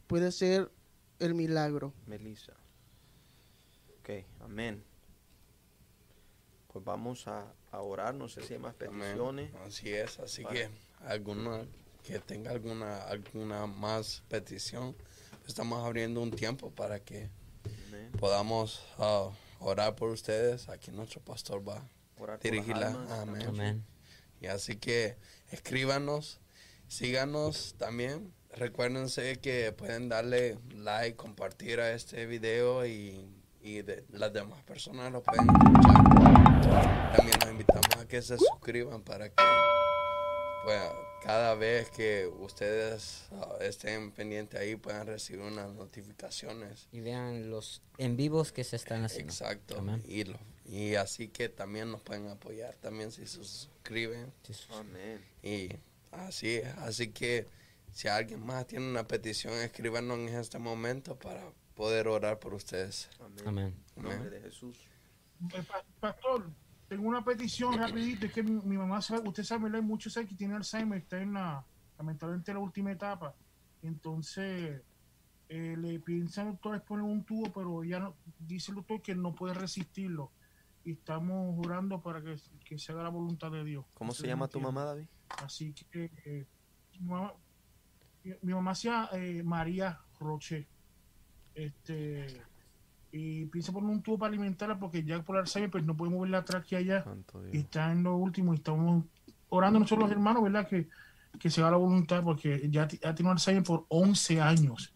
[0.07, 0.71] puede ser
[1.19, 1.93] el milagro.
[2.07, 2.55] Melissa.
[4.11, 4.83] Ok, amén.
[6.73, 8.99] Pues vamos a, a orar, no sé si hay más Amén.
[8.99, 9.55] peticiones.
[9.67, 10.19] Así es.
[10.19, 10.59] Así Vale.
[10.59, 10.71] que
[11.07, 11.65] alguna
[12.05, 14.97] que tenga alguna, alguna más petición,
[15.47, 17.29] estamos abriendo un tiempo para que
[17.89, 18.11] Amén.
[18.19, 19.31] podamos ah,
[19.61, 20.69] orar por ustedes.
[20.69, 21.87] Aquí nuestro pastor va
[22.19, 22.89] Orar a dirigirla.
[23.21, 23.47] Amén.
[23.47, 23.85] Amén.
[24.41, 25.17] Y así que
[25.51, 26.41] escríbanos,
[26.89, 28.33] síganos también.
[28.57, 35.13] Recuérdense que pueden darle like, compartir a este video y, y de- las demás personas
[35.13, 37.13] lo pueden escuchar.
[37.17, 39.43] También los invitamos a que se suscriban para que
[40.65, 40.81] pues,
[41.23, 46.89] cada vez que ustedes ah, estén pendientes ahí puedan recibir unas notificaciones.
[46.93, 49.33] Y vean los en vivos que se están haciendo.
[49.33, 49.79] Exacto.
[49.79, 50.03] Amén.
[50.07, 54.33] Y, lo- y así que también nos pueden apoyar también si se suscriben.
[54.71, 55.25] Amén.
[55.43, 55.71] Y
[56.13, 56.67] así es.
[56.79, 57.47] Así que
[57.93, 61.43] si alguien más tiene una petición, escríbanos en este momento para
[61.81, 63.09] poder orar por ustedes.
[63.21, 63.45] Amén.
[63.47, 63.85] Amén.
[63.97, 64.31] En nombre Amén.
[64.33, 64.77] de Jesús.
[65.55, 66.51] Eh, pa- Pastor,
[66.89, 69.81] tengo una petición rapidito, es que mi, mi mamá, sabe, usted sabe, ¿verdad?
[69.81, 71.65] mucho sabe que tiene Alzheimer, está en la,
[71.97, 73.35] lamentablemente en la última etapa.
[73.81, 74.83] Entonces,
[75.49, 79.15] eh, le piensan los doctores poner un tubo, pero ya no, dice el doctor que
[79.15, 80.31] no puede resistirlo.
[80.85, 83.87] Y estamos orando para que, que se haga la voluntad de Dios.
[83.95, 85.07] ¿Cómo se llama tu mamá, David?
[85.43, 86.47] Así que eh,
[87.01, 87.33] mi mamá,
[88.23, 90.69] mi- mi mamá se llama eh, María Roche.
[91.67, 92.41] Este
[93.13, 96.31] y piensa poner un tubo para alimentarla porque ya por Alzheimer pues no podemos ver
[96.31, 97.05] la tráquea allá
[97.53, 99.05] y está en lo último y estamos
[99.49, 100.69] orando nosotros los hermanos, ¿verdad?
[100.69, 100.89] Que,
[101.41, 104.93] que se haga la voluntad porque ya ha tenido Alzheimer por 11 años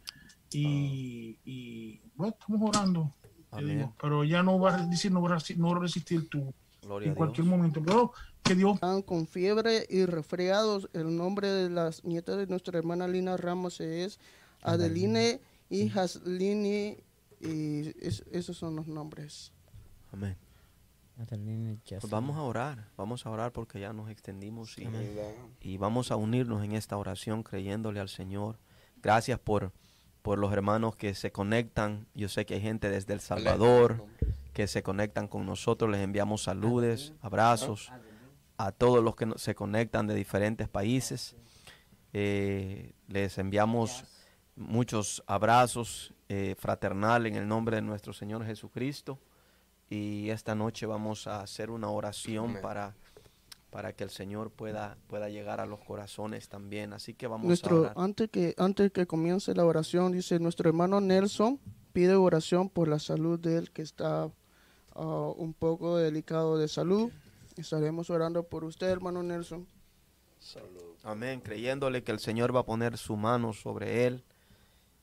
[0.53, 3.13] y, y bueno, estamos orando.
[3.59, 6.19] digo, pero ya no va a decir, no va a, resi- no va a resistir
[6.21, 7.83] el tubo Gloria en cualquier momento.
[7.85, 8.13] Pero
[8.45, 10.89] que Dios Están con fiebre y resfriados.
[10.93, 14.21] El nombre de las nietas de nuestra hermana Lina Ramos es
[14.63, 16.97] Adeline y Haslini.
[17.41, 19.53] Y es- esos son los nombres.
[20.13, 20.37] Amén.
[22.01, 22.89] Pues vamos a orar.
[22.97, 24.85] Vamos a orar porque ya nos extendimos y,
[25.61, 28.59] y vamos a unirnos en esta oración creyéndole al Señor.
[29.03, 29.73] Gracias por,
[30.23, 32.07] por los hermanos que se conectan.
[32.15, 34.05] Yo sé que hay gente desde El Salvador
[34.53, 35.91] que se conectan con nosotros.
[35.91, 37.91] Les enviamos saludes, abrazos
[38.57, 41.37] a todos los que se conectan de diferentes países.
[42.13, 44.05] Eh, les enviamos
[44.57, 49.19] muchos abrazos eh, fraternal en el nombre de nuestro Señor Jesucristo.
[49.91, 52.63] Y esta noche vamos a hacer una oración Amén.
[52.63, 52.95] para,
[53.71, 56.93] para que el Señor pueda, pueda llegar a los corazones también.
[56.93, 57.95] Así que vamos a Nuestro, orar.
[57.97, 61.61] antes, que, antes que comience la oración, dice nuestro hermano Nelson
[61.93, 64.31] pide oración por la salud de él que está
[64.95, 67.13] ah, un poco delicado de salud.
[67.57, 69.67] Estaremos orando por usted, hermano Nelson.
[70.41, 70.97] Salud.
[71.05, 74.25] Amén, creyéndole que el Señor va a poner su mano sobre él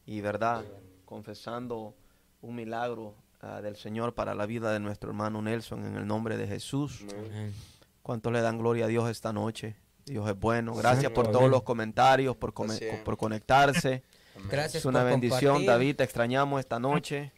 [0.05, 0.63] y verdad,
[1.05, 1.95] confesando
[2.41, 6.37] un milagro ah, del Señor para la vida de nuestro hermano Nelson en el nombre
[6.37, 7.03] de Jesús.
[7.11, 7.53] Amén.
[8.01, 9.75] ¿Cuánto le dan gloria a Dios esta noche?
[10.05, 10.73] Dios es bueno.
[10.73, 11.37] Gracias por Amén.
[11.37, 14.03] todos los comentarios, por, come- por conectarse.
[14.35, 14.47] Amén.
[14.49, 15.67] Gracias Es una por bendición, compartir.
[15.67, 17.31] David, te extrañamos esta noche.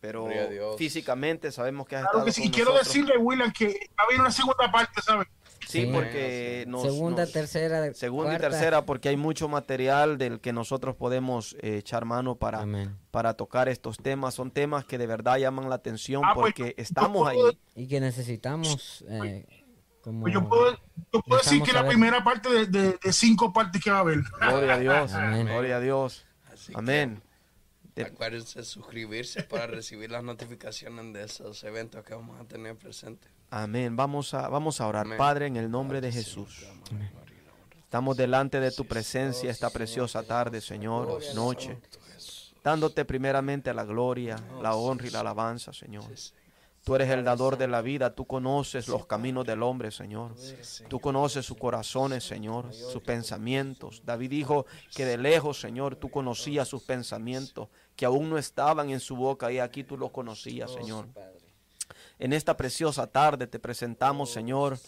[0.00, 0.28] Pero
[0.76, 2.42] físicamente sabemos que has Claro estado que sí.
[2.42, 2.92] con Y quiero nosotros.
[2.94, 3.66] decirle, William, que
[3.98, 5.26] va a haber una segunda parte, ¿sabes?
[5.68, 5.90] Sí, Sí.
[5.92, 8.46] porque nos, Segunda, nos- tercera, Segunda cuarta.
[8.46, 12.96] y tercera, porque hay mucho material del que nosotros podemos eh, echar mano para, Amén.
[13.10, 14.34] para tocar estos temas.
[14.34, 17.58] Son temas que de verdad llaman la atención Ah, pues, porque yo estamos puedo- ahí.
[17.74, 19.46] Y que necesitamos eh,
[20.00, 20.22] como...
[20.22, 20.72] Pues yo puedo,
[21.12, 21.90] yo puedo decir que la ver.
[21.92, 24.20] primera parte de, de- de cinco partes que va a haber.
[24.40, 25.12] Gloria a Dios.
[25.14, 25.46] Amén.
[25.46, 26.24] Gloria a Dios.
[26.52, 27.22] Así que Amén.
[27.96, 32.76] De- Acuérdense de suscribirse para recibir las notificaciones de esos eventos que vamos a tener
[32.76, 33.30] presentes.
[33.56, 33.94] Amén.
[33.94, 35.06] Vamos a, vamos a orar.
[35.06, 35.16] Amén.
[35.16, 36.66] Padre, en el nombre de Jesús.
[37.84, 41.78] Estamos delante de tu presencia esta preciosa tarde, Señor, noche,
[42.64, 46.02] dándote primeramente la gloria, la honra y la alabanza, Señor.
[46.82, 50.34] Tú eres el dador de la vida, tú conoces los caminos del hombre, Señor.
[50.88, 54.02] Tú conoces sus corazones, Señor, sus pensamientos.
[54.04, 54.66] David dijo
[54.96, 59.52] que de lejos, Señor, tú conocías sus pensamientos, que aún no estaban en su boca
[59.52, 61.06] y aquí tú los conocías, Señor.
[62.18, 64.78] En esta preciosa tarde te presentamos, Señor,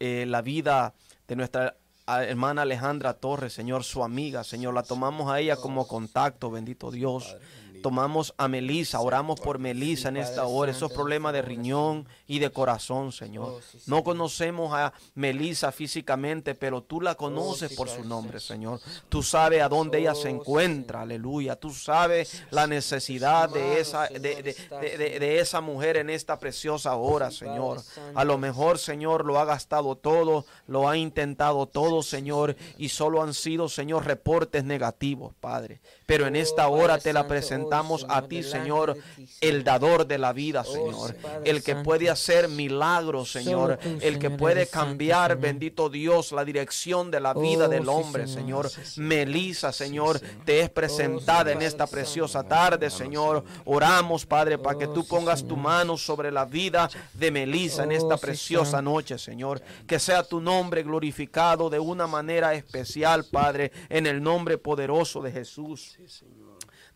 [0.00, 0.94] eh, la vida
[1.28, 4.74] de nuestra ah, hermana Alejandra Torres, Señor, su amiga, Señor.
[4.74, 7.36] La tomamos a ella como contacto, bendito Dios.
[7.84, 12.48] Tomamos a Melisa, oramos por Melisa en esta hora, esos problemas de riñón y de
[12.48, 13.60] corazón, Señor.
[13.86, 18.80] No conocemos a Melisa físicamente, pero tú la conoces por su nombre, Señor.
[19.10, 21.56] Tú sabes a dónde ella se encuentra, aleluya.
[21.56, 26.38] Tú sabes la necesidad de esa, de, de- de- de- de esa mujer en esta
[26.38, 27.82] preciosa hora, Señor.
[28.14, 33.22] A lo mejor, Señor, lo ha gastado todo, lo ha intentado todo, Señor, y solo
[33.22, 35.82] han sido, Señor, reportes negativos, Padre.
[36.06, 39.64] Pero en esta hora te la presentamos presentamos a Señor, ti, Señor, el Señor.
[39.64, 41.16] dador de la vida, Oh, Señor.
[41.44, 43.78] El que puede hacer milagros, Señor.
[44.00, 45.42] El que Señor, puede cambiar, Señor.
[45.42, 48.68] bendito Dios, la dirección de la vida Oh, del sí, hombre, Señor.
[48.70, 49.08] Señor.
[49.08, 53.44] Melisa, Señor, te es presentada en esta preciosa tarde, Señor.
[53.64, 55.58] Oramos, Padre, para que Oh, tú pongas tu Señor.
[55.62, 59.60] mano sobre la vida de Melisa en Oh, esta preciosa noche, Señor.
[59.86, 65.32] Que sea tu nombre glorificado de una manera especial, Padre, en el nombre poderoso de
[65.32, 65.96] Jesús.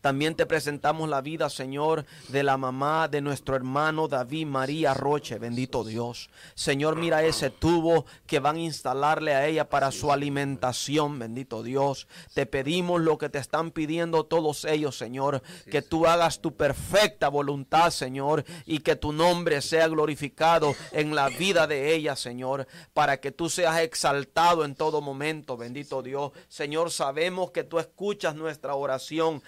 [0.01, 5.39] También te presentamos la vida, Señor, de la mamá de nuestro hermano David María Roche,
[5.39, 6.29] bendito Dios.
[6.55, 12.07] Señor, mira ese tubo que van a instalarle a ella para su alimentación, bendito Dios.
[12.33, 17.27] Te pedimos lo que te están pidiendo todos ellos, Señor, que tú hagas tu perfecta
[17.27, 23.19] voluntad, Señor, y que tu nombre sea glorificado en la vida de ella, Señor, para
[23.19, 26.31] que tú seas exaltado en todo momento, bendito Dios.
[26.47, 29.43] Señor, sabemos que tú escuchas nuestra oración.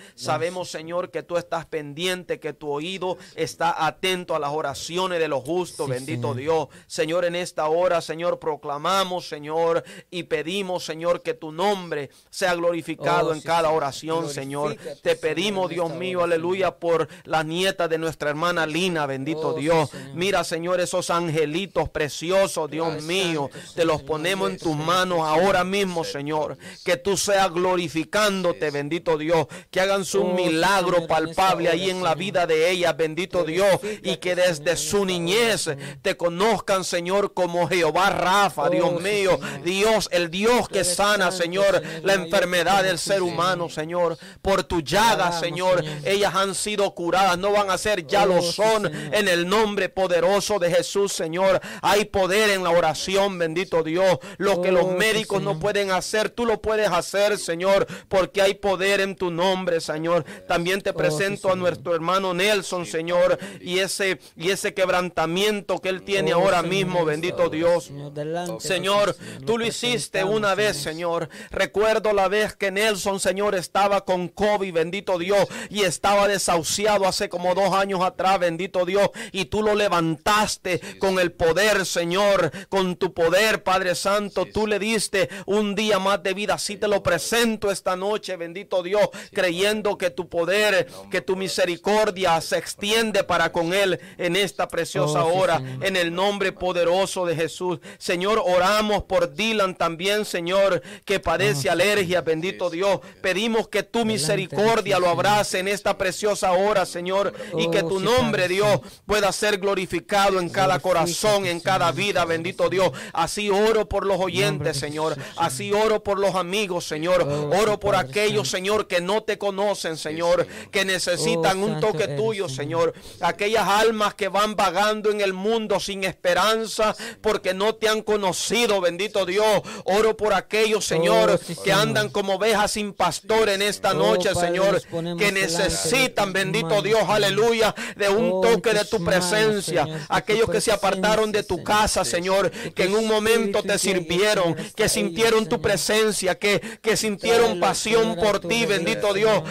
[0.69, 5.43] Señor, que tú estás pendiente, que tu oído está atento a las oraciones de los
[5.43, 6.33] justos, Sí, bendito.
[6.33, 6.67] Dios.
[6.87, 13.29] Señor, en esta hora, Señor, proclamamos, Señor, y pedimos, Señor, que tu nombre sea glorificado
[13.29, 14.75] Oh, en cada oración, Señor.
[15.01, 19.89] Te pedimos, Dios mío, aleluya, por la nieta de nuestra hermana Lina, bendito Oh, Dios.
[19.89, 20.15] Señor.
[20.15, 25.63] Mira, Señor, esos angelitos preciosos, Dios mío, Santo, te los ponemos en tus manos ahora
[25.63, 26.57] mismo, Señor.
[26.83, 29.47] Que tú seas glorificándote, bendito Dios.
[29.69, 33.79] Que hagan su Oh, milagro palpable ahí en la vida de ella, bendito Dios.
[34.03, 35.69] Y que desde su niñez
[36.01, 39.39] te conozcan, Señor, como Jehová Rafa, Oh, Dios mío.
[39.63, 44.17] Dios, el Dios que sana, Señor, la enfermedad del ser humano, Señor.
[44.41, 48.41] Por tu llaga, Señor, ellas han sido curadas, no van a ser, ya Oh, lo
[48.41, 51.59] son, en el nombre poderoso de Jesús, Señor.
[51.81, 54.19] Hay poder en la oración, bendito Dios.
[54.37, 58.41] Lo que Oh, los sí, médicos no pueden hacer, tú lo puedes hacer, Señor, porque
[58.41, 60.20] hay poder en tu nombre, Señor.
[60.47, 65.79] También te Oh, sí, presento a nuestro hermano Nelson, Señor, y ese y ese quebrantamiento
[65.79, 67.89] que él tiene Oh, ahora Señor, mismo, en bendito Dios.
[68.13, 71.29] Delante Señor, Señor, tú lo hiciste una vez, Señor.
[71.49, 77.29] Recuerdo la vez que Nelson, Señor, estaba con COVID, bendito Dios, y estaba desahuciado hace
[77.29, 82.95] como dos años atrás, bendito Dios, y tú lo levantaste con el poder, Señor, con
[82.95, 84.45] tu poder, Padre Santo.
[84.45, 86.55] Tú le diste un día más de vida.
[86.55, 92.39] Así te lo presento esta noche, bendito Dios, creyendo que tu poder, que tu misericordia
[92.41, 97.35] se extiende para con él en esta preciosa Oh, hora, en el nombre poderoso de
[97.35, 97.79] Jesús.
[97.97, 102.99] Señor, oramos por Dylan también, Señor, que padece alergia, bendito Dios.
[103.21, 107.99] Pedimos que tu misericordia lo abrace en esta preciosa hora, Señor, y que Oh, tu
[107.99, 112.91] nombre, Dios, pueda ser glorificado en cada corazón, en cada vida, bendito Dios.
[113.13, 115.15] Así oro por los oyentes, Señor.
[115.35, 117.23] Así oro por los amigos, Señor.
[117.23, 118.49] Oh, Oro por aquellos.
[118.49, 122.61] Señor, que no te conocen, Señor, que necesitan Oh, un toque tuyo, Señor.
[122.61, 122.93] Señor.
[123.21, 128.79] Aquellas almas que van vagando en el mundo sin esperanza porque no te han conocido,
[128.81, 129.61] bendito Dios.
[129.85, 133.95] Oro por aquellos, Señor, Oh, sí, que andan como ovejas sin pastor en esta Oh,
[133.95, 134.81] noche, Padre, Señor,
[135.17, 139.85] que necesitan, bendito Dios, aleluya, de un Oh, toque de tu presencia.
[140.09, 144.87] Aquellos que se apartaron de tu casa, Señor, Que en un momento te sirvieron, que
[144.87, 149.41] sintieron tu presencia, que, que sintieron pasión por ti, bendito Dios,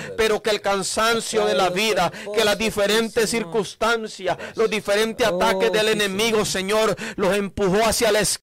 [0.40, 0.42] Señor.
[0.42, 5.88] que el cansancio de la vida, que las diferentes circunstancias, los diferentes Oh, ataques del
[5.88, 8.20] enemigo, Señor, los empujó hacia la